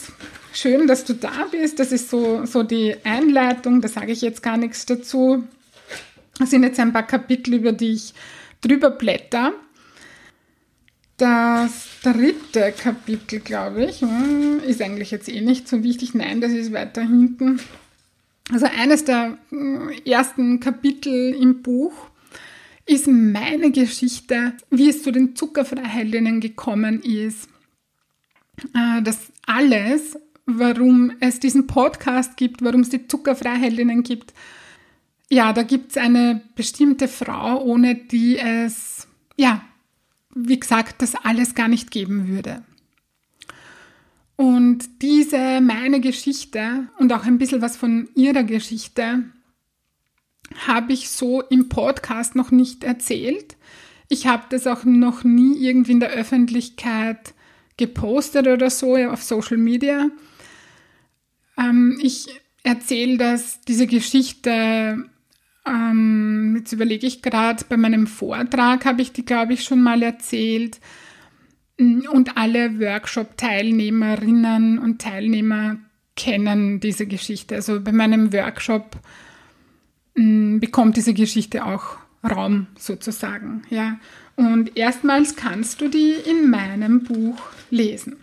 Schön, 0.61 0.87
dass 0.87 1.05
du 1.05 1.13
da 1.13 1.47
bist. 1.49 1.79
Das 1.79 1.93
ist 1.93 2.09
so, 2.09 2.45
so 2.45 2.63
die 2.63 2.93
Einleitung. 3.05 3.79
Da 3.79 3.87
sage 3.87 4.11
ich 4.11 4.19
jetzt 4.19 4.43
gar 4.43 4.57
nichts 4.57 4.85
dazu. 4.85 5.45
Das 6.37 6.49
sind 6.49 6.63
jetzt 6.63 6.77
ein 6.81 6.91
paar 6.91 7.07
Kapitel, 7.07 7.53
über 7.53 7.71
die 7.71 7.93
ich 7.93 8.13
drüber 8.59 8.89
blätter. 8.89 9.53
Das 11.15 11.87
dritte 12.03 12.73
Kapitel, 12.77 13.39
glaube 13.39 13.85
ich, 13.85 14.01
hm, 14.01 14.59
ist 14.67 14.81
eigentlich 14.81 15.11
jetzt 15.11 15.29
eh 15.29 15.39
nicht 15.39 15.69
so 15.69 15.81
wichtig. 15.81 16.13
Nein, 16.13 16.41
das 16.41 16.51
ist 16.51 16.73
weiter 16.73 17.03
hinten. 17.03 17.61
Also 18.51 18.65
eines 18.65 19.05
der 19.05 19.37
hm, 19.51 19.91
ersten 20.05 20.59
Kapitel 20.59 21.35
im 21.35 21.61
Buch 21.61 21.93
ist 22.85 23.07
meine 23.07 23.71
Geschichte, 23.71 24.51
wie 24.69 24.89
es 24.89 25.03
zu 25.03 25.11
den 25.11 25.37
Zuckerfreiheldinnen 25.37 26.41
gekommen 26.41 27.01
ist. 27.01 27.47
Äh, 28.75 29.01
das 29.03 29.19
alles 29.45 30.17
warum 30.57 31.11
es 31.19 31.39
diesen 31.39 31.67
Podcast 31.67 32.37
gibt, 32.37 32.63
warum 32.63 32.81
es 32.81 32.89
die 32.89 33.07
Zuckerfreiheldinnen 33.07 34.03
gibt. 34.03 34.33
Ja, 35.29 35.53
da 35.53 35.63
gibt 35.63 35.91
es 35.91 35.97
eine 35.97 36.41
bestimmte 36.55 37.07
Frau, 37.07 37.61
ohne 37.63 37.95
die 37.95 38.37
es, 38.37 39.07
ja, 39.37 39.61
wie 40.33 40.59
gesagt, 40.59 41.01
das 41.01 41.15
alles 41.15 41.55
gar 41.55 41.67
nicht 41.67 41.91
geben 41.91 42.27
würde. 42.27 42.63
Und 44.35 45.01
diese 45.01 45.59
meine 45.61 45.99
Geschichte 45.99 46.87
und 46.97 47.11
auch 47.11 47.25
ein 47.25 47.37
bisschen 47.37 47.61
was 47.61 47.75
von 47.75 48.07
ihrer 48.15 48.43
Geschichte 48.43 49.25
habe 50.65 50.93
ich 50.93 51.09
so 51.09 51.41
im 51.41 51.69
Podcast 51.69 52.35
noch 52.35 52.49
nicht 52.49 52.83
erzählt. 52.83 53.57
Ich 54.07 54.27
habe 54.27 54.43
das 54.49 54.65
auch 54.65 54.85
noch 54.85 55.23
nie 55.23 55.57
irgendwie 55.57 55.91
in 55.91 55.99
der 55.99 56.11
Öffentlichkeit 56.11 57.33
gepostet 57.77 58.47
oder 58.47 58.69
so 58.69 58.95
auf 58.95 59.23
Social 59.23 59.57
Media. 59.57 60.09
Ähm, 61.59 61.99
ich 62.01 62.27
erzähle 62.63 63.17
das, 63.17 63.61
diese 63.61 63.87
Geschichte, 63.87 65.03
ähm, 65.65 66.55
jetzt 66.57 66.71
überlege 66.71 67.07
ich 67.07 67.21
gerade, 67.21 67.65
bei 67.67 67.75
meinem 67.77 68.07
Vortrag 68.07 68.85
habe 68.85 69.01
ich 69.01 69.11
die, 69.11 69.25
glaube 69.25 69.53
ich, 69.53 69.63
schon 69.63 69.81
mal 69.81 70.01
erzählt. 70.01 70.79
Und 71.77 72.37
alle 72.37 72.79
Workshop-Teilnehmerinnen 72.79 74.79
und 74.79 75.01
Teilnehmer 75.01 75.77
kennen 76.15 76.79
diese 76.81 77.05
Geschichte. 77.05 77.55
Also 77.55 77.81
bei 77.81 77.93
meinem 77.93 78.33
Workshop 78.33 78.97
mh, 80.15 80.59
bekommt 80.59 80.97
diese 80.97 81.13
Geschichte 81.13 81.65
auch 81.65 81.97
Raum 82.23 82.67
sozusagen. 82.77 83.63
Ja. 83.69 83.97
Und 84.35 84.77
erstmals 84.77 85.37
kannst 85.37 85.79
du 85.79 85.87
die 85.87 86.13
in 86.13 86.49
meinem 86.49 87.03
Buch 87.03 87.39
lesen. 87.69 88.17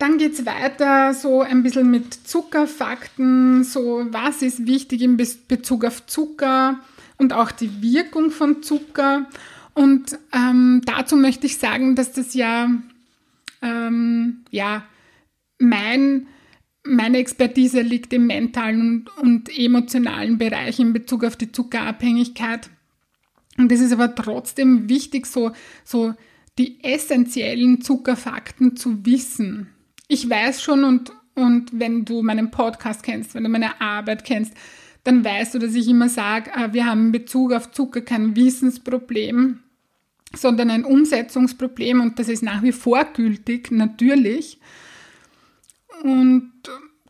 Dann 0.00 0.16
geht 0.16 0.32
es 0.32 0.46
weiter 0.46 1.12
so 1.12 1.42
ein 1.42 1.62
bisschen 1.62 1.90
mit 1.90 2.14
Zuckerfakten, 2.14 3.64
so 3.64 4.06
was 4.08 4.40
ist 4.40 4.66
wichtig 4.66 5.02
in 5.02 5.18
Bezug 5.18 5.84
auf 5.84 6.06
Zucker 6.06 6.80
und 7.18 7.34
auch 7.34 7.50
die 7.50 7.82
Wirkung 7.82 8.30
von 8.30 8.62
Zucker. 8.62 9.28
Und 9.74 10.18
ähm, 10.32 10.80
dazu 10.86 11.18
möchte 11.18 11.44
ich 11.44 11.58
sagen, 11.58 11.96
dass 11.96 12.12
das 12.12 12.32
ja, 12.32 12.70
ähm, 13.60 14.46
ja 14.50 14.86
mein, 15.58 16.28
meine 16.82 17.18
Expertise 17.18 17.82
liegt 17.82 18.14
im 18.14 18.26
mentalen 18.26 18.80
und, 18.80 19.18
und 19.18 19.58
emotionalen 19.58 20.38
Bereich 20.38 20.80
in 20.80 20.94
Bezug 20.94 21.24
auf 21.24 21.36
die 21.36 21.52
Zuckerabhängigkeit. 21.52 22.70
Und 23.58 23.70
es 23.70 23.80
ist 23.80 23.92
aber 23.92 24.14
trotzdem 24.14 24.88
wichtig, 24.88 25.26
so, 25.26 25.52
so 25.84 26.14
die 26.56 26.82
essentiellen 26.82 27.82
Zuckerfakten 27.82 28.76
zu 28.76 29.04
wissen 29.04 29.68
ich 30.10 30.28
weiß 30.28 30.60
schon 30.60 30.82
und, 30.82 31.12
und 31.36 31.70
wenn 31.72 32.04
du 32.04 32.20
meinen 32.22 32.50
Podcast 32.50 33.04
kennst, 33.04 33.34
wenn 33.34 33.44
du 33.44 33.48
meine 33.48 33.80
Arbeit 33.80 34.24
kennst, 34.24 34.52
dann 35.04 35.24
weißt 35.24 35.54
du, 35.54 35.60
dass 35.60 35.74
ich 35.74 35.88
immer 35.88 36.08
sage, 36.08 36.50
äh, 36.50 36.72
wir 36.72 36.84
haben 36.84 37.06
in 37.06 37.12
Bezug 37.12 37.52
auf 37.52 37.70
Zucker 37.70 38.00
kein 38.00 38.34
Wissensproblem, 38.34 39.60
sondern 40.34 40.70
ein 40.70 40.84
Umsetzungsproblem 40.84 42.00
und 42.00 42.18
das 42.18 42.28
ist 42.28 42.42
nach 42.42 42.62
wie 42.62 42.72
vor 42.72 43.04
gültig, 43.04 43.70
natürlich. 43.70 44.58
Und 46.02 46.52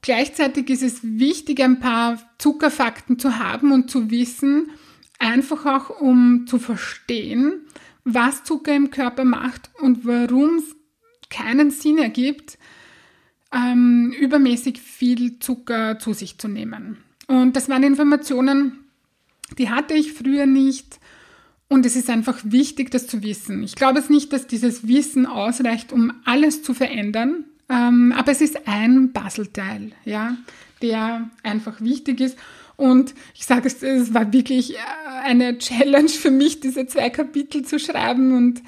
gleichzeitig 0.02 0.68
ist 0.68 0.82
es 0.82 1.00
wichtig, 1.02 1.62
ein 1.62 1.80
paar 1.80 2.18
Zuckerfakten 2.38 3.18
zu 3.18 3.38
haben 3.38 3.72
und 3.72 3.90
zu 3.90 4.10
wissen, 4.10 4.72
einfach 5.18 5.64
auch 5.64 6.00
um 6.00 6.46
zu 6.46 6.58
verstehen, 6.58 7.62
was 8.04 8.44
Zucker 8.44 8.74
im 8.74 8.90
Körper 8.90 9.24
macht 9.24 9.70
und 9.80 10.04
warum 10.04 10.56
es 10.56 10.76
keinen 11.30 11.70
Sinn 11.70 11.96
ergibt, 11.96 12.58
ähm, 13.52 14.14
übermäßig 14.18 14.80
viel 14.80 15.38
Zucker 15.38 15.98
zu 15.98 16.12
sich 16.12 16.38
zu 16.38 16.48
nehmen. 16.48 16.98
Und 17.26 17.56
das 17.56 17.68
waren 17.68 17.82
Informationen, 17.82 18.78
die 19.58 19.70
hatte 19.70 19.94
ich 19.94 20.12
früher 20.12 20.46
nicht. 20.46 20.98
Und 21.68 21.86
es 21.86 21.94
ist 21.94 22.10
einfach 22.10 22.38
wichtig, 22.42 22.90
das 22.90 23.06
zu 23.06 23.22
wissen. 23.22 23.62
Ich 23.62 23.76
glaube 23.76 24.00
es 24.00 24.10
nicht, 24.10 24.32
dass 24.32 24.48
dieses 24.48 24.88
Wissen 24.88 25.26
ausreicht, 25.26 25.92
um 25.92 26.12
alles 26.24 26.62
zu 26.62 26.74
verändern. 26.74 27.44
Ähm, 27.68 28.12
aber 28.16 28.32
es 28.32 28.40
ist 28.40 28.66
ein 28.66 29.12
Puzzleteil, 29.12 29.92
ja, 30.04 30.36
der 30.82 31.30
einfach 31.44 31.80
wichtig 31.80 32.20
ist. 32.20 32.36
Und 32.76 33.14
ich 33.34 33.46
sage 33.46 33.68
es, 33.68 33.82
es 33.82 34.14
war 34.14 34.32
wirklich 34.32 34.74
äh, 34.74 34.78
eine 35.22 35.58
Challenge 35.58 36.08
für 36.08 36.32
mich, 36.32 36.60
diese 36.60 36.86
zwei 36.86 37.10
Kapitel 37.10 37.64
zu 37.64 37.78
schreiben. 37.78 38.36
Und 38.36 38.62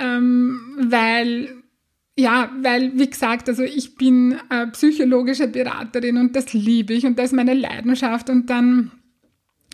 ähm, 0.00 0.58
weil 0.80 1.62
ja, 2.18 2.50
weil, 2.62 2.98
wie 2.98 3.10
gesagt, 3.10 3.48
also 3.48 3.62
ich 3.62 3.96
bin 3.96 4.38
äh, 4.48 4.66
psychologische 4.68 5.48
Beraterin 5.48 6.16
und 6.16 6.34
das 6.34 6.54
liebe 6.54 6.94
ich 6.94 7.04
und 7.04 7.18
das 7.18 7.26
ist 7.26 7.32
meine 7.34 7.52
Leidenschaft 7.52 8.30
und 8.30 8.48
dann 8.48 8.90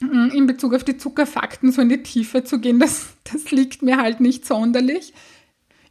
äh, 0.00 0.36
in 0.36 0.46
Bezug 0.48 0.74
auf 0.74 0.82
die 0.82 0.96
Zuckerfakten 0.96 1.70
so 1.70 1.82
in 1.82 1.88
die 1.88 2.02
Tiefe 2.02 2.42
zu 2.42 2.58
gehen, 2.58 2.78
das, 2.80 3.14
das 3.32 3.52
liegt 3.52 3.82
mir 3.82 3.98
halt 3.98 4.20
nicht 4.20 4.44
sonderlich. 4.44 5.14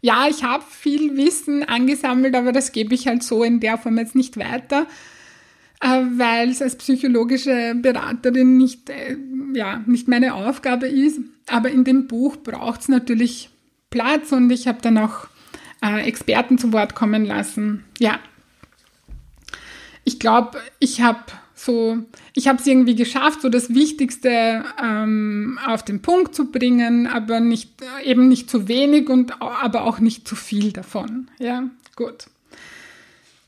Ja, 0.02 0.28
ich 0.30 0.44
habe 0.44 0.64
viel 0.68 1.16
Wissen 1.16 1.64
angesammelt, 1.64 2.36
aber 2.36 2.52
das 2.52 2.74
gebe 2.74 2.96
ich 2.96 3.08
halt 3.08 3.24
so 3.24 3.44
in 3.44 3.60
der 3.60 3.78
Form 3.78 3.98
jetzt 3.98 4.16
nicht 4.16 4.36
weiter, 4.36 4.88
äh, 5.80 6.02
weil 6.18 6.50
es 6.50 6.62
als 6.62 6.76
psychologische 6.76 7.76
Beraterin 7.76 8.58
nicht, 8.58 8.90
äh, 8.90 9.16
ja, 9.54 9.84
nicht 9.86 10.10
meine 10.10 10.34
Aufgabe 10.34 10.88
ist. 10.88 11.22
Aber 11.48 11.70
in 11.70 11.86
dem 11.86 12.08
Buch 12.08 12.36
braucht 12.36 12.82
es 12.82 12.88
natürlich 12.90 13.52
Platz 13.90 14.34
und 14.34 14.50
ich 14.52 14.68
habe 14.68 14.82
dann 14.82 14.98
auch 14.98 15.28
äh, 15.82 16.02
Experten 16.02 16.58
zu 16.58 16.74
Wort 16.74 16.96
kommen 16.96 17.26
lassen. 17.26 17.84
Ja, 18.00 18.20
ich 20.04 20.20
glaube, 20.20 20.60
ich 20.80 21.02
habe 21.02 21.20
so, 21.54 21.98
ich 22.34 22.48
habe 22.48 22.60
es 22.60 22.66
irgendwie 22.66 22.96
geschafft, 22.96 23.42
so 23.42 23.50
das 23.50 23.74
Wichtigste 23.74 24.64
ähm, 24.82 25.60
auf 25.66 25.86
den 25.86 26.02
Punkt 26.02 26.34
zu 26.34 26.52
bringen, 26.52 27.06
aber 27.06 27.40
nicht 27.40 27.70
eben 28.04 28.28
nicht 28.28 28.50
zu 28.50 28.68
wenig 28.68 29.10
und 29.10 29.42
aber 29.42 29.84
auch 29.84 30.00
nicht 30.00 30.28
zu 30.28 30.36
viel 30.36 30.72
davon. 30.72 31.30
Ja, 31.38 31.70
gut. 31.96 32.26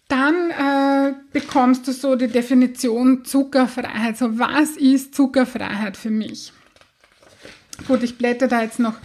Dann 0.07 0.51
äh, 0.51 1.13
bekommst 1.31 1.87
du 1.87 1.91
so 1.91 2.15
die 2.15 2.27
Definition 2.27 3.25
Zuckerfreiheit. 3.25 4.17
So, 4.17 4.37
was 4.37 4.71
ist 4.77 5.15
Zuckerfreiheit 5.15 5.97
für 5.97 6.11
mich? 6.11 6.53
Gut, 7.87 8.03
ich 8.03 8.19
blätter 8.19 8.47
da 8.47 8.61
jetzt 8.61 8.79
noch 8.79 8.95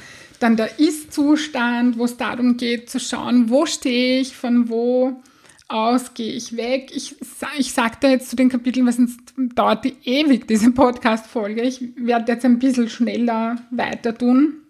dann 0.40 0.57
der 0.57 0.78
Ist-Zustand, 0.78 1.99
wo 1.99 2.04
es 2.04 2.16
darum 2.16 2.57
geht 2.57 2.90
zu 2.90 3.00
schauen, 3.00 3.50
wo 3.50 3.66
stehe 3.66 4.21
ich, 4.21 4.37
von 4.37 4.68
wo 4.68 5.21
aus 5.68 6.14
gehe 6.14 6.33
ich 6.33 6.57
weg. 6.57 6.90
Ich, 6.95 7.16
ich 7.59 7.73
sage 7.73 7.97
da 8.00 8.09
jetzt 8.09 8.30
zu 8.30 8.37
den 8.37 8.49
Kapiteln, 8.49 8.87
weil 8.87 8.95
sonst 8.95 9.21
dauert 9.37 9.85
die 9.85 9.97
ewig, 10.04 10.49
diese 10.49 10.71
Podcast-Folge. 10.71 11.62
Ich 11.62 11.83
werde 11.97 12.33
jetzt 12.33 12.45
ein 12.45 12.59
bisschen 12.59 12.88
schneller 12.88 13.57
weiter 13.71 14.16
tun. 14.16 14.62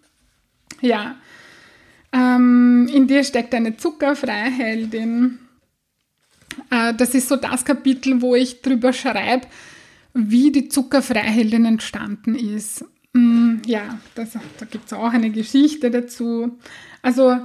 Ja, 0.81 1.15
ähm, 2.11 2.89
in 2.93 3.07
dir 3.07 3.23
steckt 3.23 3.53
eine 3.53 3.77
Zuckerfreiheldin. 3.77 5.39
Äh, 6.69 6.93
das 6.95 7.15
ist 7.15 7.29
so 7.29 7.35
das 7.35 7.63
Kapitel, 7.63 8.21
wo 8.21 8.35
ich 8.35 8.61
drüber 8.61 8.91
schreibe, 8.91 9.47
wie 10.13 10.51
die 10.51 10.69
Zuckerfreiheldin 10.69 11.65
entstanden 11.65 12.35
ist. 12.35 12.83
Mm, 13.13 13.57
ja, 13.65 13.99
das, 14.15 14.33
da 14.33 14.65
gibt 14.65 14.85
es 14.85 14.93
auch 14.93 15.11
eine 15.11 15.31
Geschichte 15.31 15.91
dazu. 15.91 16.57
Also 17.01 17.37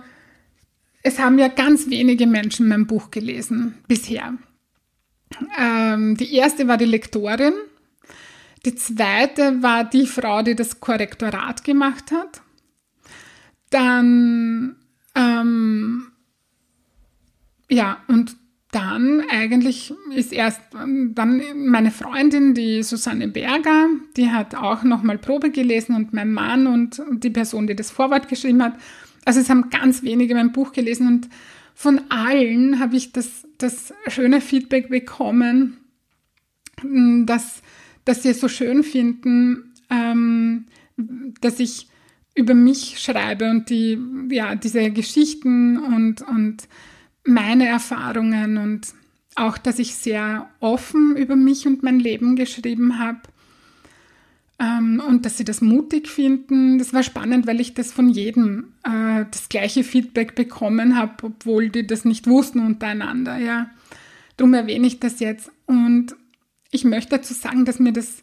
es 1.02 1.18
haben 1.18 1.38
ja 1.38 1.48
ganz 1.48 1.88
wenige 1.88 2.26
Menschen 2.26 2.68
mein 2.68 2.86
Buch 2.86 3.10
gelesen 3.10 3.74
bisher. 3.88 4.34
Ähm, 5.58 6.16
die 6.16 6.34
erste 6.34 6.68
war 6.68 6.76
die 6.76 6.84
Lektorin. 6.84 7.54
Die 8.64 8.74
zweite 8.74 9.62
war 9.62 9.84
die 9.84 10.06
Frau, 10.06 10.42
die 10.42 10.54
das 10.54 10.80
Korrektorat 10.80 11.64
gemacht 11.64 12.10
hat. 12.12 12.40
Dann, 13.70 14.76
ähm, 15.14 16.06
ja, 17.68 18.02
und 18.08 18.36
dann 18.74 19.22
eigentlich 19.30 19.94
ist 20.14 20.32
erst 20.32 20.60
dann 20.72 21.42
meine 21.54 21.92
Freundin, 21.92 22.54
die 22.54 22.82
Susanne 22.82 23.28
Berger, 23.28 23.88
die 24.16 24.30
hat 24.30 24.56
auch 24.56 24.82
nochmal 24.82 25.16
Probe 25.16 25.50
gelesen 25.50 25.94
und 25.94 26.12
mein 26.12 26.32
Mann 26.32 26.66
und 26.66 27.00
die 27.22 27.30
Person, 27.30 27.68
die 27.68 27.76
das 27.76 27.92
Vorwort 27.92 28.28
geschrieben 28.28 28.62
hat. 28.62 28.74
Also 29.24 29.38
es 29.38 29.48
haben 29.48 29.70
ganz 29.70 30.02
wenige 30.02 30.34
mein 30.34 30.50
Buch 30.50 30.72
gelesen 30.72 31.06
und 31.06 31.28
von 31.74 32.00
allen 32.08 32.80
habe 32.80 32.96
ich 32.96 33.12
das, 33.12 33.46
das 33.58 33.94
schöne 34.08 34.40
Feedback 34.40 34.88
bekommen, 34.88 35.76
dass, 36.82 37.62
dass 38.04 38.24
sie 38.24 38.30
es 38.30 38.40
so 38.40 38.48
schön 38.48 38.82
finden, 38.82 39.72
ähm, 39.88 40.66
dass 41.40 41.60
ich 41.60 41.88
über 42.34 42.54
mich 42.54 42.98
schreibe 42.98 43.50
und 43.50 43.70
die, 43.70 43.98
ja, 44.30 44.56
diese 44.56 44.90
Geschichten 44.90 45.78
und, 45.78 46.22
und 46.22 46.66
meine 47.24 47.66
Erfahrungen 47.66 48.58
und 48.58 48.88
auch, 49.34 49.58
dass 49.58 49.78
ich 49.78 49.96
sehr 49.96 50.48
offen 50.60 51.16
über 51.16 51.36
mich 51.36 51.66
und 51.66 51.82
mein 51.82 51.98
Leben 51.98 52.36
geschrieben 52.36 52.98
habe 52.98 53.20
ähm, 54.58 55.02
und 55.06 55.26
dass 55.26 55.36
sie 55.36 55.44
das 55.44 55.60
mutig 55.60 56.08
finden. 56.08 56.78
Das 56.78 56.92
war 56.92 57.02
spannend, 57.02 57.46
weil 57.46 57.60
ich 57.60 57.74
das 57.74 57.92
von 57.92 58.08
jedem 58.08 58.74
äh, 58.84 59.24
das 59.30 59.48
gleiche 59.48 59.82
Feedback 59.82 60.34
bekommen 60.34 60.96
habe, 60.96 61.14
obwohl 61.22 61.68
die 61.70 61.86
das 61.86 62.04
nicht 62.04 62.26
wussten 62.26 62.60
untereinander. 62.60 63.38
Ja, 63.38 63.70
darum 64.36 64.54
erwähne 64.54 64.86
ich 64.86 65.00
das 65.00 65.20
jetzt 65.20 65.50
und 65.66 66.14
ich 66.70 66.84
möchte 66.84 67.10
dazu 67.10 67.34
sagen, 67.34 67.64
dass 67.64 67.78
mir 67.78 67.92
das 67.92 68.22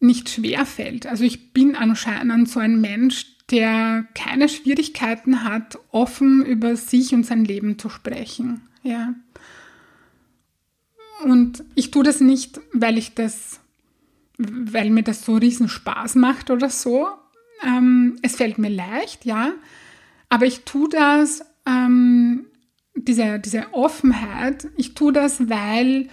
nicht 0.00 0.28
schwer 0.28 0.64
fällt. 0.64 1.06
Also 1.06 1.24
ich 1.24 1.52
bin 1.52 1.74
anscheinend 1.74 2.48
so 2.48 2.60
ein 2.60 2.80
Mensch, 2.80 3.37
der 3.50 4.06
keine 4.14 4.48
Schwierigkeiten 4.48 5.44
hat, 5.44 5.78
offen 5.90 6.44
über 6.44 6.76
sich 6.76 7.14
und 7.14 7.24
sein 7.24 7.44
Leben 7.44 7.78
zu 7.78 7.88
sprechen. 7.88 8.62
Ja. 8.82 9.14
Und 11.24 11.64
ich 11.74 11.90
tue 11.90 12.04
das 12.04 12.20
nicht, 12.20 12.60
weil 12.72 12.98
ich 12.98 13.14
das, 13.14 13.60
weil 14.36 14.90
mir 14.90 15.02
das 15.02 15.24
so 15.24 15.36
riesen 15.36 15.68
Spaß 15.68 16.14
macht 16.14 16.50
oder 16.50 16.70
so. 16.70 17.08
Ähm, 17.66 18.18
es 18.22 18.36
fällt 18.36 18.58
mir 18.58 18.68
leicht, 18.68 19.24
ja, 19.24 19.52
aber 20.28 20.46
ich 20.46 20.60
tue 20.60 20.88
das, 20.88 21.44
ähm, 21.66 22.46
diese, 22.94 23.38
diese 23.40 23.72
Offenheit, 23.72 24.68
ich 24.76 24.94
tue 24.94 25.12
das, 25.12 25.48
weil, 25.48 26.08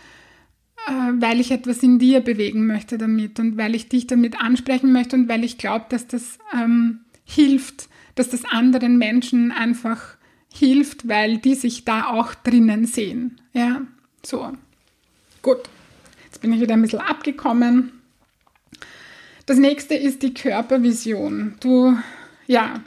äh, 0.87 1.11
weil 1.13 1.39
ich 1.39 1.51
etwas 1.51 1.83
in 1.83 1.99
dir 1.99 2.21
bewegen 2.21 2.65
möchte 2.65 2.97
damit 2.97 3.39
und 3.39 3.57
weil 3.57 3.75
ich 3.75 3.89
dich 3.89 4.07
damit 4.07 4.41
ansprechen 4.41 4.91
möchte 4.91 5.15
und 5.15 5.29
weil 5.29 5.43
ich 5.43 5.59
glaube, 5.59 5.85
dass 5.89 6.07
das 6.07 6.39
ähm, 6.53 7.01
hilft, 7.25 7.89
dass 8.15 8.29
das 8.29 8.45
anderen 8.45 8.97
Menschen 8.97 9.51
einfach 9.51 10.15
hilft, 10.53 11.07
weil 11.07 11.37
die 11.37 11.55
sich 11.55 11.83
da 11.83 12.07
auch 12.07 12.33
drinnen 12.33 12.85
sehen. 12.85 13.41
Ja, 13.53 13.81
so. 14.23 14.53
Gut. 15.41 15.59
Jetzt 16.25 16.41
bin 16.41 16.53
ich 16.53 16.61
wieder 16.61 16.73
ein 16.73 16.81
bisschen 16.81 16.99
abgekommen. 16.99 17.91
Das 19.45 19.57
nächste 19.57 19.95
ist 19.95 20.23
die 20.23 20.33
Körpervision. 20.33 21.55
Du, 21.59 21.97
ja, 22.47 22.81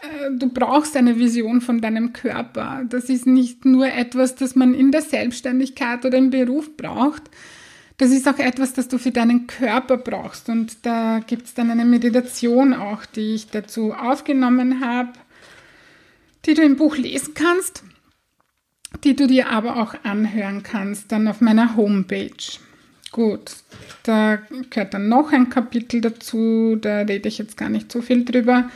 äh, 0.00 0.30
du 0.32 0.48
brauchst 0.48 0.96
eine 0.96 1.18
Vision 1.18 1.60
von 1.60 1.80
deinem 1.80 2.12
Körper. 2.12 2.84
Das 2.88 3.04
ist 3.04 3.26
nicht 3.26 3.64
nur 3.64 3.86
etwas, 3.86 4.34
das 4.34 4.56
man 4.56 4.72
in 4.74 4.92
der 4.92 5.02
Selbstständigkeit 5.02 6.04
oder 6.04 6.16
im 6.16 6.30
Beruf 6.30 6.76
braucht. 6.76 7.24
Das 8.00 8.12
ist 8.12 8.26
auch 8.26 8.38
etwas, 8.38 8.72
das 8.72 8.88
du 8.88 8.96
für 8.96 9.10
deinen 9.10 9.46
Körper 9.46 9.98
brauchst. 9.98 10.48
Und 10.48 10.86
da 10.86 11.20
gibt 11.26 11.44
es 11.44 11.52
dann 11.52 11.70
eine 11.70 11.84
Meditation 11.84 12.72
auch, 12.72 13.04
die 13.04 13.34
ich 13.34 13.48
dazu 13.48 13.92
aufgenommen 13.92 14.80
habe, 14.80 15.10
die 16.46 16.54
du 16.54 16.62
im 16.62 16.76
Buch 16.76 16.96
lesen 16.96 17.34
kannst, 17.34 17.82
die 19.04 19.14
du 19.14 19.26
dir 19.26 19.50
aber 19.50 19.76
auch 19.76 19.92
anhören 20.02 20.62
kannst, 20.62 21.12
dann 21.12 21.28
auf 21.28 21.42
meiner 21.42 21.76
Homepage. 21.76 22.32
Gut, 23.12 23.52
da 24.04 24.38
gehört 24.70 24.94
dann 24.94 25.10
noch 25.10 25.32
ein 25.32 25.50
Kapitel 25.50 26.00
dazu, 26.00 26.78
da 26.80 27.00
rede 27.00 27.28
ich 27.28 27.36
jetzt 27.36 27.58
gar 27.58 27.68
nicht 27.68 27.92
so 27.92 28.00
viel 28.00 28.24
drüber. 28.24 28.70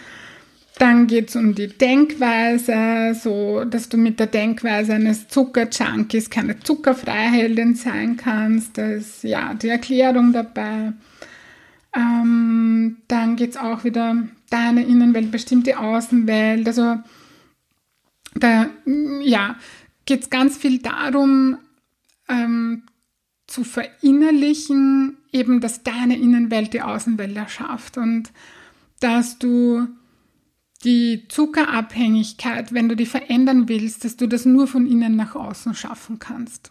Dann 0.78 1.06
geht 1.06 1.28
es 1.28 1.36
um 1.36 1.54
die 1.54 1.68
Denkweise, 1.68 3.14
so 3.14 3.64
dass 3.64 3.88
du 3.88 3.96
mit 3.96 4.18
der 4.18 4.26
Denkweise 4.26 4.94
eines 4.94 5.28
Zuckerjunkies 5.28 6.30
keine 6.30 6.58
Zuckerfreiheldin 6.58 7.76
sein 7.76 8.16
kannst. 8.16 8.76
Da 8.76 8.88
ist 8.88 9.22
ja 9.22 9.54
die 9.54 9.68
Erklärung 9.68 10.32
dabei. 10.32 10.92
Ähm, 11.94 12.96
dann 13.06 13.36
geht 13.36 13.50
es 13.50 13.56
auch 13.56 13.84
wieder 13.84 14.16
deine 14.50 14.84
Innenwelt 14.84 15.30
bestimmt 15.30 15.66
die 15.68 15.76
Außenwelt. 15.76 16.66
Also 16.66 16.96
da 18.34 18.66
ja, 19.22 19.56
geht 20.06 20.22
es 20.22 20.30
ganz 20.30 20.56
viel 20.56 20.80
darum, 20.80 21.58
ähm, 22.28 22.82
zu 23.46 23.62
verinnerlichen, 23.62 25.18
eben, 25.30 25.60
dass 25.60 25.84
deine 25.84 26.18
Innenwelt 26.18 26.72
die 26.72 26.82
Außenwelt 26.82 27.36
erschafft 27.36 27.96
und 27.96 28.32
dass 29.00 29.38
du 29.38 29.86
die 30.84 31.26
Zuckerabhängigkeit, 31.28 32.72
wenn 32.74 32.88
du 32.88 32.96
die 32.96 33.06
verändern 33.06 33.68
willst, 33.68 34.04
dass 34.04 34.16
du 34.16 34.26
das 34.26 34.44
nur 34.44 34.66
von 34.66 34.86
innen 34.86 35.16
nach 35.16 35.34
außen 35.34 35.74
schaffen 35.74 36.18
kannst. 36.18 36.70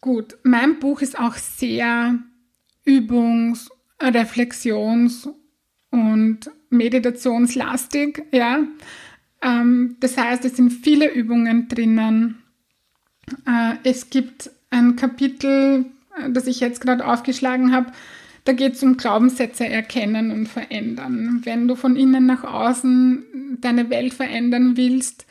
Gut, 0.00 0.38
mein 0.42 0.78
Buch 0.78 1.00
ist 1.00 1.18
auch 1.18 1.34
sehr 1.34 2.18
übungs-, 2.86 3.70
reflexions- 4.00 5.28
und 5.90 6.50
meditationslastig, 6.70 8.24
ja. 8.32 8.60
Ähm, 9.42 9.96
das 10.00 10.16
heißt, 10.16 10.44
es 10.44 10.56
sind 10.56 10.70
viele 10.70 11.12
Übungen 11.12 11.68
drinnen. 11.68 12.42
Äh, 13.46 13.74
es 13.84 14.10
gibt 14.10 14.50
ein 14.70 14.96
Kapitel, 14.96 15.86
äh, 16.18 16.30
das 16.30 16.46
ich 16.46 16.60
jetzt 16.60 16.80
gerade 16.80 17.06
aufgeschlagen 17.06 17.72
habe, 17.72 17.92
da 18.46 18.52
geht 18.52 18.74
es 18.74 18.82
um 18.84 18.96
Glaubenssätze 18.96 19.66
erkennen 19.68 20.30
und 20.30 20.48
verändern. 20.48 21.40
Wenn 21.44 21.66
du 21.66 21.74
von 21.74 21.96
innen 21.96 22.26
nach 22.26 22.44
außen 22.44 23.58
deine 23.60 23.90
Welt 23.90 24.14
verändern 24.14 24.76
willst, 24.76 25.26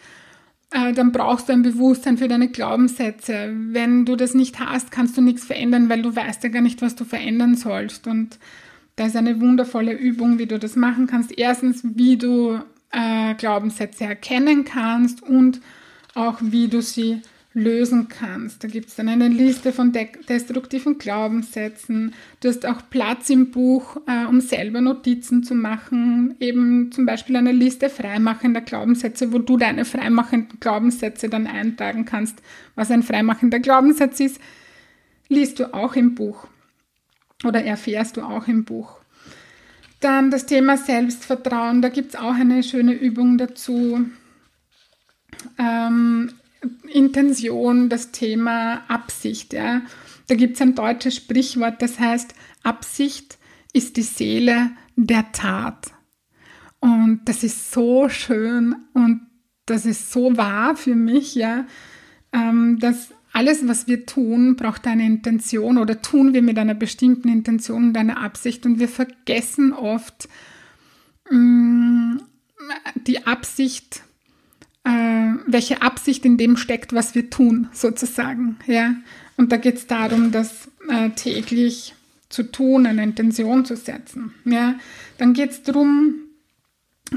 äh, 0.71 0.91
dann 0.91 1.13
brauchst 1.13 1.47
du 1.47 1.53
ein 1.53 1.61
Bewusstsein 1.61 2.17
für 2.17 2.27
deine 2.27 2.49
Glaubenssätze. 2.49 3.53
Wenn 3.55 4.05
du 4.05 4.17
das 4.17 4.33
nicht 4.33 4.59
hast, 4.59 4.91
kannst 4.91 5.15
du 5.15 5.21
nichts 5.21 5.45
verändern, 5.45 5.87
weil 5.87 6.01
du 6.01 6.13
weißt 6.13 6.43
ja 6.43 6.49
gar 6.49 6.61
nicht, 6.61 6.81
was 6.81 6.95
du 6.95 7.05
verändern 7.05 7.55
sollst. 7.55 8.05
Und 8.05 8.37
da 8.97 9.05
ist 9.05 9.15
eine 9.15 9.39
wundervolle 9.39 9.93
Übung, 9.93 10.37
wie 10.37 10.45
du 10.45 10.59
das 10.59 10.75
machen 10.75 11.07
kannst. 11.07 11.37
Erstens, 11.37 11.83
wie 11.83 12.17
du 12.17 12.59
äh, 12.91 13.33
Glaubenssätze 13.35 14.03
erkennen 14.03 14.65
kannst 14.65 15.23
und 15.23 15.61
auch 16.15 16.39
wie 16.41 16.67
du 16.67 16.81
sie 16.81 17.21
lösen 17.55 18.09
kannst. 18.09 18.63
Da 18.63 18.67
gibt 18.67 18.89
es 18.89 18.95
dann 18.95 19.07
eine 19.07 19.29
Liste 19.29 19.71
von 19.71 19.93
de 19.93 20.09
destruktiven 20.27 20.97
Glaubenssätzen. 20.97 22.13
Du 22.41 22.49
hast 22.49 22.65
auch 22.65 22.81
Platz 22.89 23.29
im 23.29 23.49
Buch, 23.51 23.95
äh, 24.07 24.25
um 24.25 24.41
selber 24.41 24.81
Notizen 24.81 25.41
zu 25.41 25.55
machen. 25.55 26.35
Eben 26.41 26.91
zum 26.91 27.05
Beispiel 27.05 27.37
eine 27.37 27.53
Liste 27.53 27.89
freimachender 27.89 28.59
Glaubenssätze, 28.59 29.31
wo 29.31 29.39
du 29.39 29.55
deine 29.55 29.85
freimachenden 29.85 30.59
Glaubenssätze 30.59 31.29
dann 31.29 31.47
eintragen 31.47 32.03
kannst. 32.03 32.41
Was 32.75 32.91
ein 32.91 33.03
freimachender 33.03 33.59
Glaubenssatz 33.59 34.19
ist, 34.19 34.41
liest 35.29 35.59
du 35.59 35.73
auch 35.73 35.95
im 35.95 36.13
Buch 36.13 36.47
oder 37.45 37.63
erfährst 37.63 38.17
du 38.17 38.21
auch 38.21 38.49
im 38.49 38.65
Buch. 38.65 38.99
Dann 40.01 40.29
das 40.29 40.45
Thema 40.45 40.75
Selbstvertrauen, 40.75 41.81
da 41.81 41.87
gibt 41.87 42.09
es 42.09 42.19
auch 42.19 42.35
eine 42.35 42.63
schöne 42.63 42.91
Übung 42.91 43.37
dazu. 43.37 44.05
Ähm, 45.57 46.31
Intention, 46.91 47.89
das 47.89 48.11
Thema 48.11 48.83
Absicht. 48.87 49.53
Ja. 49.53 49.81
Da 50.27 50.35
gibt 50.35 50.55
es 50.55 50.61
ein 50.61 50.75
deutsches 50.75 51.15
Sprichwort, 51.15 51.81
das 51.81 51.99
heißt, 51.99 52.33
Absicht 52.63 53.37
ist 53.73 53.97
die 53.97 54.03
Seele 54.03 54.71
der 54.95 55.31
Tat. 55.31 55.91
Und 56.79 57.21
das 57.25 57.43
ist 57.43 57.71
so 57.71 58.09
schön 58.09 58.75
und 58.93 59.21
das 59.65 59.85
ist 59.85 60.11
so 60.11 60.37
wahr 60.37 60.75
für 60.75 60.95
mich, 60.95 61.35
ja, 61.35 61.65
ähm, 62.31 62.77
dass 62.79 63.09
alles, 63.33 63.67
was 63.67 63.87
wir 63.87 64.05
tun, 64.05 64.55
braucht 64.55 64.87
eine 64.87 65.05
Intention 65.05 65.77
oder 65.77 66.01
tun 66.01 66.33
wir 66.33 66.41
mit 66.41 66.57
einer 66.57 66.73
bestimmten 66.73 67.27
Intention 67.27 67.89
und 67.89 67.97
einer 67.97 68.21
Absicht 68.21 68.65
und 68.65 68.79
wir 68.79 68.87
vergessen 68.87 69.73
oft 69.73 70.29
mm, 71.29 72.17
die 73.07 73.27
Absicht 73.27 74.04
äh, 74.85 75.33
welche 75.47 75.81
Absicht 75.81 76.25
in 76.25 76.37
dem 76.37 76.57
steckt, 76.57 76.93
was 76.93 77.15
wir 77.15 77.29
tun, 77.29 77.67
sozusagen. 77.73 78.57
Ja? 78.67 78.95
Und 79.35 79.51
da 79.51 79.57
geht 79.57 79.75
es 79.75 79.87
darum, 79.87 80.31
das 80.31 80.69
äh, 80.87 81.09
täglich 81.09 81.95
zu 82.29 82.43
tun, 82.43 82.85
eine 82.85 83.03
Intention 83.03 83.65
zu 83.65 83.75
setzen. 83.75 84.33
Ja? 84.45 84.75
Dann 85.17 85.33
geht 85.33 85.51
es 85.51 85.63
darum, 85.63 86.15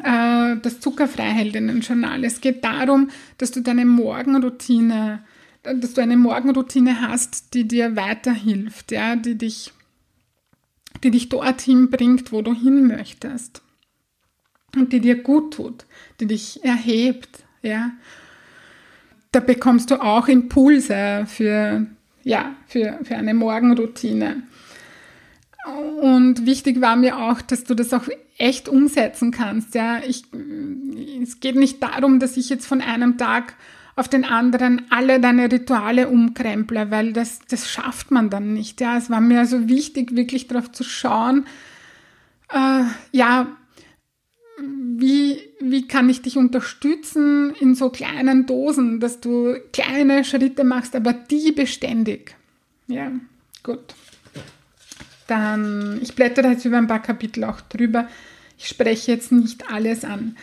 äh, 0.03 0.57
das 0.63 0.81
Zuckerfreiheldinnen-Journal. 0.81 2.25
Es 2.25 2.41
geht 2.41 2.65
darum, 2.65 3.11
dass 3.37 3.51
du 3.51 3.61
deine 3.61 3.85
Morgenroutine, 3.85 5.23
dass 5.63 5.93
du 5.93 6.01
eine 6.01 6.17
Morgenroutine 6.17 7.03
hast, 7.03 7.53
die 7.53 7.69
dir 7.69 7.97
weiterhilft, 7.97 8.93
ja? 8.93 9.15
die, 9.15 9.37
dich, 9.37 9.73
die 11.05 11.11
dich 11.11 11.29
dorthin 11.29 11.91
bringt, 11.91 12.33
wo 12.33 12.41
du 12.41 12.55
hin 12.55 12.87
möchtest. 12.87 13.63
Und 14.77 14.93
die 14.93 15.01
dir 15.01 15.23
gut 15.23 15.55
tut, 15.55 15.87
die 16.21 16.27
dich 16.27 16.63
erhebt, 16.63 17.45
ja. 17.63 17.91
Da 19.33 19.41
bekommst 19.41 19.91
du 19.91 20.03
auch 20.03 20.29
Impulse 20.29 21.25
für, 21.27 21.87
ja, 22.23 22.55
für, 22.67 22.99
für 23.03 23.17
eine 23.17 23.35
Morgenroutine. 23.35 24.43
Und 26.01 26.47
wichtig 26.47 26.81
war 26.81 26.97
mir 26.97 27.19
auch, 27.19 27.43
dass 27.43 27.65
du 27.65 27.75
das 27.75 27.93
auch 27.93 28.09
echt 28.39 28.69
umsetzen 28.69 29.33
kannst. 29.33 29.75
Ja, 29.75 30.01
ich, 30.07 30.23
es 31.23 31.41
geht 31.41 31.57
nicht 31.57 31.83
darum, 31.83 32.21
dass 32.21 32.37
ich 32.37 32.49
jetzt 32.49 32.67
von 32.67 32.81
einem 32.81 33.19
Tag 33.19 33.55
auf 33.97 34.09
den 34.09 34.25
anderen 34.25 34.83
alle 34.91 35.21
deine 35.21 35.51
Rituale 35.51 36.09
umkremple, 36.09 36.91
weil 36.91 37.13
das, 37.13 37.41
das 37.51 37.69
schafft 37.69 38.13
man 38.13 38.31
dann 38.31 38.55
nicht. 38.55 38.81
Ja, 38.81 38.97
es 38.97 39.11
war 39.11 39.21
mir 39.21 39.41
also 39.41 39.69
wichtig, 39.69 40.15
wirklich 40.15 40.47
darauf 40.47 40.71
zu 40.71 40.85
schauen, 40.85 41.47
äh, 42.53 42.85
ja, 43.11 43.49
wie, 44.61 45.41
wie 45.61 45.89
kann 45.89 46.09
ich 46.09 46.23
dich 46.23 46.37
unterstützen 46.37 47.55
in 47.61 47.75
so 47.75 47.91
kleinen 47.91 48.47
Dosen, 48.47 49.01
dass 49.01 49.21
du 49.21 49.57
kleine 49.73 50.25
Schritte 50.25 50.65
machst, 50.65 50.95
aber 50.95 51.13
die 51.13 51.53
beständig. 51.53 52.35
Ja, 52.87 53.11
gut. 53.63 53.95
Dann, 55.27 55.99
ich 56.03 56.15
blättere 56.15 56.49
jetzt 56.49 56.65
über 56.65 56.79
ein 56.79 56.87
paar 56.87 57.03
Kapitel 57.03 57.45
auch 57.45 57.61
drüber. 57.61 58.09
Ich 58.57 58.69
spreche 58.69 59.13
jetzt 59.13 59.31
nicht 59.31 59.71
alles 59.71 60.05
an. 60.05 60.37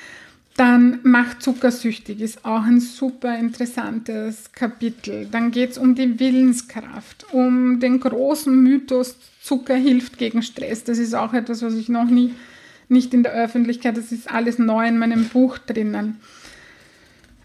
Dann 0.57 0.99
Macht 1.03 1.43
zuckersüchtig 1.43 2.21
ist 2.21 2.45
auch 2.45 2.63
ein 2.63 2.79
super 2.79 3.37
interessantes 3.37 4.53
Kapitel. 4.53 5.27
Dann 5.29 5.51
geht 5.51 5.71
es 5.71 5.77
um 5.77 5.95
die 5.95 6.17
Willenskraft, 6.17 7.25
um 7.33 7.81
den 7.81 7.99
großen 7.99 8.55
Mythos, 8.55 9.17
Zucker 9.41 9.75
hilft 9.75 10.17
gegen 10.17 10.41
Stress. 10.41 10.85
Das 10.85 10.97
ist 10.97 11.13
auch 11.13 11.33
etwas, 11.33 11.61
was 11.61 11.73
ich 11.73 11.89
noch 11.89 12.05
nie 12.05 12.33
nicht 12.89 13.13
in 13.13 13.23
der 13.23 13.33
Öffentlichkeit. 13.33 13.97
Das 13.97 14.11
ist 14.11 14.31
alles 14.31 14.59
neu 14.59 14.87
in 14.87 14.97
meinem 14.97 15.25
Buch 15.29 15.57
drinnen. 15.57 16.19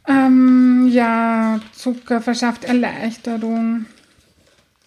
Ähm, 0.07 0.88
ja, 0.90 1.61
Zucker 1.72 2.20
verschafft 2.20 2.64
Erleichterung. 2.64 3.87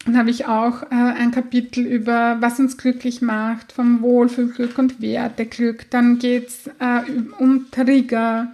Dann 0.05 0.17
habe 0.17 0.31
ich 0.31 0.45
auch 0.47 0.83
äh, 0.83 0.87
ein 0.89 1.31
Kapitel 1.31 1.85
über, 1.85 2.37
was 2.41 2.59
uns 2.59 2.77
glücklich 2.77 3.21
macht, 3.21 3.71
vom 3.71 4.01
Wohlfühlglück 4.01 4.77
und 4.77 5.01
Werteglück. 5.01 5.89
Dann 5.91 6.19
geht 6.19 6.49
es 6.49 6.67
äh, 6.79 7.03
um 7.39 7.71
Trigger. 7.71 8.53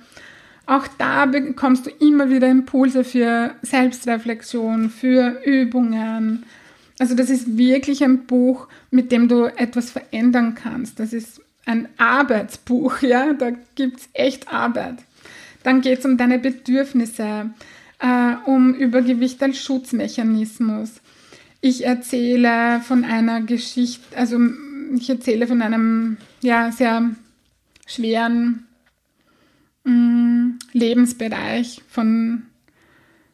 Auch 0.67 0.85
da 0.99 1.25
bekommst 1.25 1.87
du 1.87 1.89
immer 1.89 2.29
wieder 2.29 2.47
Impulse 2.47 3.03
für 3.03 3.55
Selbstreflexion, 3.63 4.91
für 4.91 5.41
Übungen. 5.43 6.45
Also 6.99 7.15
das 7.15 7.31
ist 7.31 7.57
wirklich 7.57 8.03
ein 8.03 8.25
Buch, 8.27 8.67
mit 8.91 9.11
dem 9.11 9.27
du 9.27 9.45
etwas 9.45 9.89
verändern 9.89 10.53
kannst. 10.53 10.99
Das 10.99 11.13
ist 11.13 11.41
ein 11.69 11.87
Arbeitsbuch, 11.97 13.01
ja, 13.01 13.33
da 13.33 13.51
gibt 13.75 13.99
es 13.99 14.09
echt 14.13 14.51
Arbeit. 14.51 14.97
Dann 15.63 15.81
geht 15.81 15.99
es 15.99 16.05
um 16.05 16.17
deine 16.17 16.39
Bedürfnisse, 16.39 17.51
äh, 17.99 18.33
um 18.45 18.73
Übergewicht 18.73 19.41
als 19.43 19.61
Schutzmechanismus. 19.61 21.01
Ich 21.61 21.85
erzähle 21.85 22.81
von 22.81 23.03
einer 23.03 23.41
Geschichte, 23.41 24.17
also 24.17 24.39
ich 24.95 25.09
erzähle 25.09 25.45
von 25.45 25.61
einem 25.61 26.17
ja, 26.41 26.71
sehr 26.71 27.11
schweren 27.85 28.65
mh, 29.83 29.91
mm, 29.93 30.59
Lebensbereich 30.73 31.81
von 31.89 32.43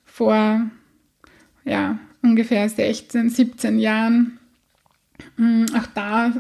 vor 0.04 0.62
ja, 1.64 2.00
ungefähr 2.22 2.68
16, 2.68 3.30
17 3.30 3.80
Jahren. 3.80 4.40
Mh, 5.38 5.66
auch 5.78 5.88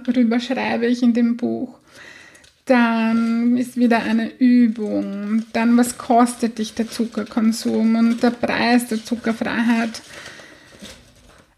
darüber 0.03 0.39
schreibe 0.39 0.87
ich 0.87 1.03
in 1.03 1.13
dem 1.13 1.37
Buch. 1.37 1.79
Dann 2.65 3.57
ist 3.57 3.77
wieder 3.77 4.01
eine 4.01 4.31
Übung. 4.39 5.45
Dann, 5.53 5.77
was 5.77 5.97
kostet 5.99 6.57
dich 6.57 6.73
der 6.73 6.89
Zuckerkonsum 6.89 7.95
und 7.95 8.23
der 8.23 8.31
Preis 8.31 8.87
der 8.87 9.03
Zuckerfreiheit? 9.03 10.01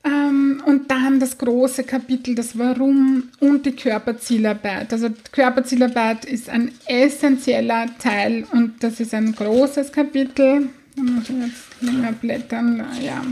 Ähm, 0.04 0.62
und 0.65 0.91
dann 0.91 1.20
das 1.20 1.38
große 1.38 1.84
Kapitel, 1.84 2.36
das 2.36 2.58
Warum 2.58 3.30
und 3.39 3.65
die 3.65 3.72
Körperzielarbeit. 3.72 4.91
Also 4.91 5.10
Körperzielarbeit 5.32 6.26
ist 6.26 6.50
ein 6.50 6.72
essentieller 6.86 7.88
Teil 8.00 8.46
und 8.52 8.84
das 8.84 9.00
ist 9.00 9.13
ein 9.13 9.34
großes 9.34 9.91
Kapitel. 9.91 10.70
Da 10.96 11.04
muss 11.04 11.30
ich 11.30 11.38
jetzt 11.38 11.82
länger 11.82 12.12
blättern. 12.12 12.86
Ja. 13.02 13.24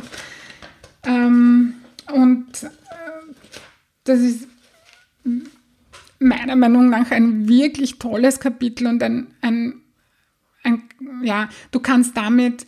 Ähm, 1.06 1.76
und 2.14 2.64
äh, 2.64 2.70
das 4.06 4.20
ist 4.20 4.48
meiner 6.26 6.56
Meinung 6.56 6.90
nach 6.90 7.12
ein 7.12 7.48
wirklich 7.48 8.00
tolles 8.00 8.40
Kapitel 8.40 8.88
und 8.88 9.02
ein, 9.02 9.28
ein, 9.42 9.76
ein 10.64 10.84
ja, 11.24 11.50
du 11.72 11.80
kannst 11.80 12.18
damit 12.18 12.66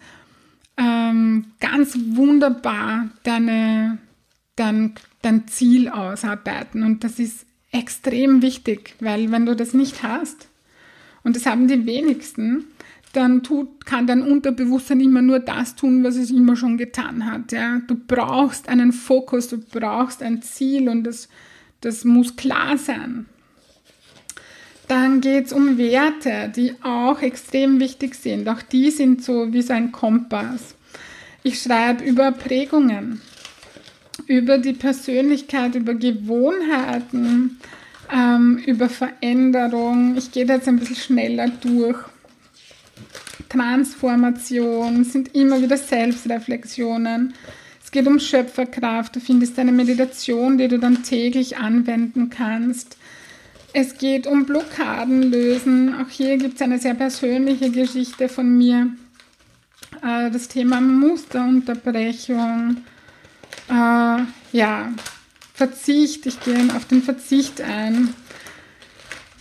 ähm, 0.77 1.45
ganz 1.59 1.97
wunderbar 2.11 3.09
deine, 3.23 3.97
dein, 4.55 4.93
dein 5.21 5.47
Ziel 5.47 5.89
ausarbeiten 5.89 6.83
und 6.83 7.03
das 7.03 7.19
ist 7.19 7.45
extrem 7.71 8.41
wichtig, 8.41 8.95
weil 8.99 9.31
wenn 9.31 9.45
du 9.45 9.55
das 9.55 9.73
nicht 9.73 10.03
hast, 10.03 10.47
und 11.23 11.35
das 11.35 11.45
haben 11.45 11.67
die 11.67 11.85
wenigsten, 11.85 12.67
dann 13.11 13.43
tut, 13.43 13.85
kann 13.85 14.07
dein 14.07 14.21
Unterbewusstsein 14.21 15.01
immer 15.01 15.21
nur 15.21 15.39
das 15.39 15.75
tun, 15.75 16.03
was 16.03 16.15
es 16.15 16.31
immer 16.31 16.55
schon 16.55 16.77
getan 16.77 17.25
hat. 17.25 17.51
Ja? 17.51 17.81
Du 17.87 17.95
brauchst 17.95 18.69
einen 18.69 18.93
Fokus, 18.93 19.49
du 19.49 19.57
brauchst 19.57 20.23
ein 20.23 20.41
Ziel 20.41 20.87
und 20.87 21.03
das, 21.03 21.27
das 21.81 22.05
muss 22.05 22.37
klar 22.37 22.77
sein. 22.77 23.25
Dann 24.87 25.19
geht 25.19 25.47
es 25.47 25.53
um 25.53 25.77
Werte, 25.77 26.51
die 26.55 26.75
auch 26.81 27.21
extrem 27.21 27.79
wichtig 27.79 28.15
sind. 28.15 28.47
Auch 28.47 28.61
die 28.61 28.89
sind 28.89 29.23
so 29.23 29.51
wie 29.51 29.61
so 29.61 29.73
ein 29.73 29.91
Kompass. 29.91 30.75
Ich 31.43 31.61
schreibe 31.61 32.03
über 32.03 32.31
Prägungen, 32.31 33.21
über 34.27 34.57
die 34.57 34.73
Persönlichkeit, 34.73 35.75
über 35.75 35.93
Gewohnheiten, 35.93 37.59
ähm, 38.13 38.57
über 38.65 38.89
Veränderung. 38.89 40.15
Ich 40.17 40.31
gehe 40.31 40.45
jetzt 40.45 40.67
ein 40.67 40.79
bisschen 40.79 40.95
schneller 40.95 41.49
durch. 41.61 41.97
Transformation 43.49 45.03
sind 45.03 45.35
immer 45.35 45.61
wieder 45.61 45.77
Selbstreflexionen. 45.77 47.33
Es 47.83 47.91
geht 47.91 48.07
um 48.07 48.19
Schöpferkraft. 48.19 49.15
Du 49.15 49.19
findest 49.19 49.57
eine 49.59 49.71
Meditation, 49.71 50.57
die 50.57 50.67
du 50.67 50.79
dann 50.79 51.03
täglich 51.03 51.57
anwenden 51.57 52.29
kannst. 52.29 52.97
Es 53.73 53.97
geht 53.97 54.27
um 54.27 54.45
Blockaden 54.45 55.23
lösen. 55.23 55.95
Auch 55.95 56.09
hier 56.09 56.37
gibt 56.37 56.55
es 56.55 56.61
eine 56.61 56.79
sehr 56.79 56.93
persönliche 56.93 57.69
Geschichte 57.69 58.29
von 58.29 58.57
mir. 58.57 58.91
Äh, 60.01 60.31
das 60.31 60.47
Thema 60.47 60.81
Musterunterbrechung. 60.81 62.77
Äh, 63.69 64.21
ja, 64.51 64.91
Verzicht. 65.53 66.25
Ich 66.25 66.39
gehe 66.39 66.73
auf 66.75 66.85
den 66.85 67.01
Verzicht 67.01 67.61
ein. 67.61 68.13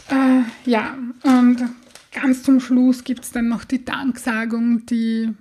Äh, 0.08 0.42
ja, 0.68 0.96
und 1.22 1.64
ganz 2.12 2.42
zum 2.42 2.60
Schluss 2.60 3.04
gibt 3.04 3.24
es 3.24 3.32
dann 3.32 3.48
noch 3.48 3.64
die 3.64 3.84
Danksagung, 3.84 4.86
die, 4.86 5.34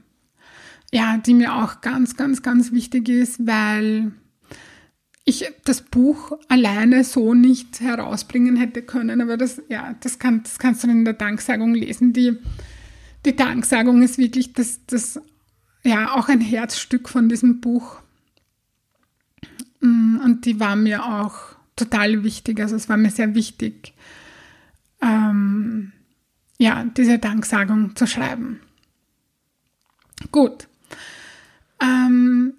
ja, 0.91 1.17
die 1.17 1.33
mir 1.33 1.55
auch 1.55 1.81
ganz, 1.81 2.17
ganz, 2.17 2.41
ganz 2.41 2.71
wichtig 2.71 3.09
ist, 3.09 3.45
weil 3.45 4.11
ich 5.25 5.51
das 5.63 5.81
Buch 5.81 6.33
alleine 6.47 7.03
so 7.03 7.33
nicht 7.33 7.81
herausbringen 7.81 8.55
hätte 8.55 8.83
können, 8.83 9.21
aber 9.21 9.37
das, 9.37 9.61
ja, 9.69 9.95
das, 10.01 10.19
kann, 10.19 10.43
das 10.43 10.59
kannst 10.59 10.83
du 10.83 10.87
in 10.87 11.03
der 11.03 11.15
Danksagung 11.15 11.73
lesen. 11.73 12.13
Die, 12.13 12.37
die 13.25 13.35
Danksagung 13.35 14.03
ist 14.03 14.19
wirklich 14.19 14.53
das, 14.53 14.85
das, 14.85 15.19
ja, 15.83 16.13
auch 16.13 16.29
ein 16.29 16.41
Herzstück 16.41 17.09
von 17.09 17.27
diesem 17.27 17.59
Buch. 17.59 17.97
Mm, 19.81 20.19
und 20.23 20.45
die 20.45 20.59
war 20.59 20.75
mir 20.75 21.03
auch 21.03 21.55
total 21.75 22.23
wichtig. 22.23 22.59
Also 22.59 22.75
es 22.75 22.87
war 22.87 22.97
mir 22.97 23.09
sehr 23.09 23.33
wichtig, 23.33 23.93
ähm, 25.01 25.91
ja, 26.59 26.83
diese 26.83 27.17
Danksagung 27.17 27.95
zu 27.95 28.05
schreiben. 28.05 28.59
Gut. 30.31 30.67
Ähm, 31.81 32.53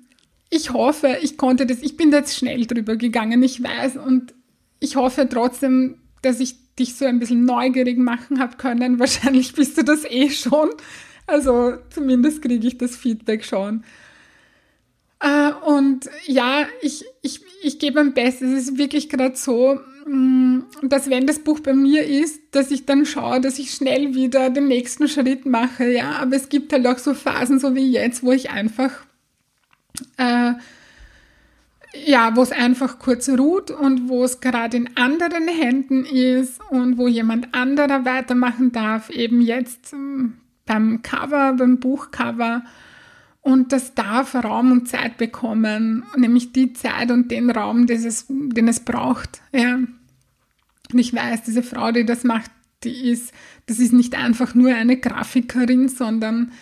ich 0.57 0.73
hoffe, 0.73 1.19
ich 1.23 1.37
konnte 1.37 1.67
das, 1.67 1.83
ich 1.83 1.97
bin 1.97 2.11
da 2.11 2.19
jetzt 2.19 2.37
schnell 2.37 2.67
drüber 2.67 2.97
gegangen, 2.97 3.43
ich 3.43 3.63
weiß, 3.63 3.99
und 3.99 4.35
ich 4.81 4.97
hoffe 4.97 5.29
trotzdem, 5.29 5.97
dass 6.23 6.41
ich 6.41 6.57
dich 6.77 6.95
so 6.95 7.05
ein 7.05 7.19
bisschen 7.19 7.45
neugierig 7.45 7.99
machen 7.99 8.41
habe 8.41 8.57
können. 8.57 8.99
Wahrscheinlich 8.99 9.53
bist 9.55 9.79
du 9.79 9.85
das 9.85 10.05
eh 10.05 10.31
schon. 10.31 10.71
Also 11.27 11.75
zumindest 11.91 12.43
kriege 12.43 12.67
ich 12.67 12.79
das 12.79 12.97
Feedback 12.97 13.45
schon. 13.45 13.85
Äh, 15.21 15.53
und 15.67 16.09
ja, 16.27 16.67
ich, 16.83 17.05
ich, 17.23 17.41
ich 17.63 17.79
gebe 17.79 18.03
mein 18.03 18.15
Bestes. 18.15 18.53
Es 18.53 18.69
ist 18.69 18.79
wirklich 18.79 19.09
gerade 19.09 19.37
so, 19.37 19.81
mm, 20.07 20.61
dass 20.83 21.11
wenn 21.11 21.27
das 21.27 21.39
Buch 21.39 21.61
bei 21.61 21.73
mir 21.73 22.05
ist, 22.05 22.41
dass 22.53 22.71
ich 22.71 22.85
dann 22.85 23.07
schaue, 23.07 23.41
dass 23.41 23.59
ich 23.59 23.71
schnell 23.73 24.15
wieder 24.15 24.51
den 24.51 24.69
nächsten 24.69 25.09
Schritt 25.09 25.47
mache. 25.47 25.91
Ja, 25.91 26.13
aber 26.13 26.37
es 26.37 26.49
gibt 26.49 26.73
halt 26.73 26.87
auch 26.87 26.99
so 26.99 27.15
Phasen, 27.15 27.59
so 27.59 27.75
wie 27.75 27.91
jetzt, 27.91 28.23
wo 28.23 28.33
ich 28.33 28.51
einfach 28.51 29.06
äh, 30.17 30.55
ja, 32.05 32.37
wo 32.37 32.43
es 32.43 32.53
einfach 32.53 32.99
kurz 32.99 33.29
ruht 33.29 33.71
und 33.71 34.09
wo 34.09 34.25
es 34.25 34.41
gerade 34.41 34.77
in 34.77 34.97
anderen 34.97 35.49
Händen 35.49 36.05
ist 36.05 36.61
und 36.71 36.99
wo 36.99 37.09
jemand 37.09 37.55
anderer 37.55 38.05
weitermachen 38.05 38.73
darf, 38.73 39.11
eben 39.11 39.41
jetzt 39.41 39.93
ähm, 39.93 40.35
beim 40.67 41.03
Cover, 41.03 41.55
beim 41.55 41.79
Buchcover. 41.79 42.65
Und 43.41 43.73
das 43.73 43.95
darf 43.95 44.35
Raum 44.35 44.73
und 44.73 44.89
Zeit 44.89 45.19
bekommen, 45.19 46.05
nämlich 46.17 46.53
die 46.53 46.73
Zeit 46.73 47.13
und 47.13 47.31
den 47.31 47.51
Raum, 47.51 47.87
es, 47.89 48.27
den 48.29 48.67
es 48.67 48.81
braucht. 48.81 49.41
Ja. 49.53 49.77
Und 49.77 50.99
ich 50.99 51.15
weiß, 51.15 51.45
diese 51.45 51.63
Frau, 51.63 51.93
die 51.93 52.05
das 52.05 52.25
macht, 52.25 52.51
die 52.83 53.09
ist, 53.09 53.33
das 53.67 53.79
ist 53.79 53.93
nicht 53.93 54.17
einfach 54.17 54.55
nur 54.55 54.75
eine 54.75 54.97
Grafikerin, 54.97 55.89
sondern 55.89 56.53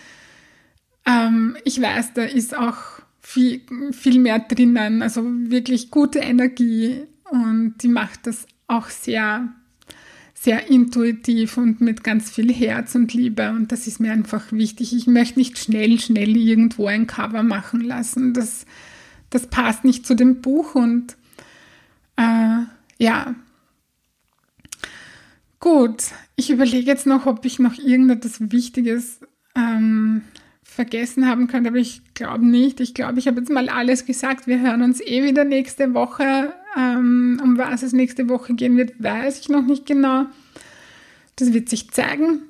ähm, 1.06 1.56
ich 1.64 1.80
weiß, 1.80 2.12
da 2.14 2.22
ist 2.22 2.56
auch 2.56 3.00
viel, 3.24 3.62
viel 3.92 4.20
mehr 4.20 4.38
drinnen, 4.38 5.00
also 5.00 5.24
wirklich 5.24 5.90
gute 5.90 6.18
Energie 6.18 7.04
und 7.30 7.76
die 7.82 7.88
macht 7.88 8.26
das 8.26 8.46
auch 8.66 8.90
sehr, 8.90 9.48
sehr 10.34 10.68
intuitiv 10.68 11.56
und 11.56 11.80
mit 11.80 12.04
ganz 12.04 12.30
viel 12.30 12.52
Herz 12.52 12.94
und 12.94 13.14
Liebe 13.14 13.50
und 13.50 13.72
das 13.72 13.86
ist 13.86 13.98
mir 13.98 14.12
einfach 14.12 14.52
wichtig. 14.52 14.94
Ich 14.94 15.06
möchte 15.06 15.38
nicht 15.38 15.58
schnell, 15.58 15.98
schnell 15.98 16.36
irgendwo 16.36 16.86
ein 16.86 17.06
Cover 17.06 17.42
machen 17.42 17.80
lassen. 17.80 18.34
Das, 18.34 18.66
das 19.30 19.46
passt 19.46 19.84
nicht 19.84 20.06
zu 20.06 20.14
dem 20.14 20.42
Buch 20.42 20.74
und 20.74 21.16
äh, 22.16 22.58
ja. 22.98 23.34
Gut, 25.60 26.04
ich 26.36 26.50
überlege 26.50 26.86
jetzt 26.86 27.06
noch, 27.06 27.24
ob 27.24 27.46
ich 27.46 27.58
noch 27.58 27.78
irgendetwas 27.78 28.52
Wichtiges 28.52 29.20
ähm, 29.56 30.20
vergessen 30.74 31.28
haben 31.28 31.46
könnte, 31.46 31.70
aber 31.70 31.78
ich 31.78 32.02
glaube 32.14 32.44
nicht. 32.44 32.80
Ich 32.80 32.94
glaube, 32.94 33.18
ich 33.18 33.28
habe 33.28 33.40
jetzt 33.40 33.50
mal 33.50 33.68
alles 33.68 34.04
gesagt. 34.06 34.46
Wir 34.46 34.60
hören 34.60 34.82
uns 34.82 35.00
eh 35.00 35.22
wieder 35.22 35.44
nächste 35.44 35.94
Woche. 35.94 36.52
Ähm, 36.76 37.40
um 37.42 37.56
was 37.56 37.82
es 37.82 37.92
nächste 37.92 38.28
Woche 38.28 38.54
gehen 38.54 38.76
wird, 38.76 39.00
weiß 39.02 39.40
ich 39.40 39.48
noch 39.48 39.64
nicht 39.64 39.86
genau. 39.86 40.26
Das 41.36 41.52
wird 41.52 41.68
sich 41.68 41.90
zeigen. 41.90 42.42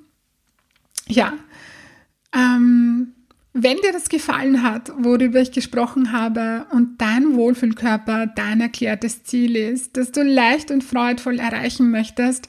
Ja. 1.06 1.34
Ähm, 2.34 3.12
Wenn 3.52 3.76
dir 3.76 3.92
das 3.92 4.08
gefallen 4.08 4.62
hat, 4.62 4.90
worüber 4.98 5.40
ich 5.40 5.52
gesprochen 5.52 6.10
habe 6.10 6.66
und 6.70 7.00
dein 7.00 7.34
Wohlfühlkörper 7.37 8.26
dein 8.26 8.60
erklärtes 8.60 9.22
Ziel 9.24 9.54
ist, 9.56 9.96
das 9.96 10.10
du 10.10 10.22
leicht 10.22 10.70
und 10.70 10.82
freudvoll 10.82 11.38
erreichen 11.38 11.90
möchtest, 11.90 12.48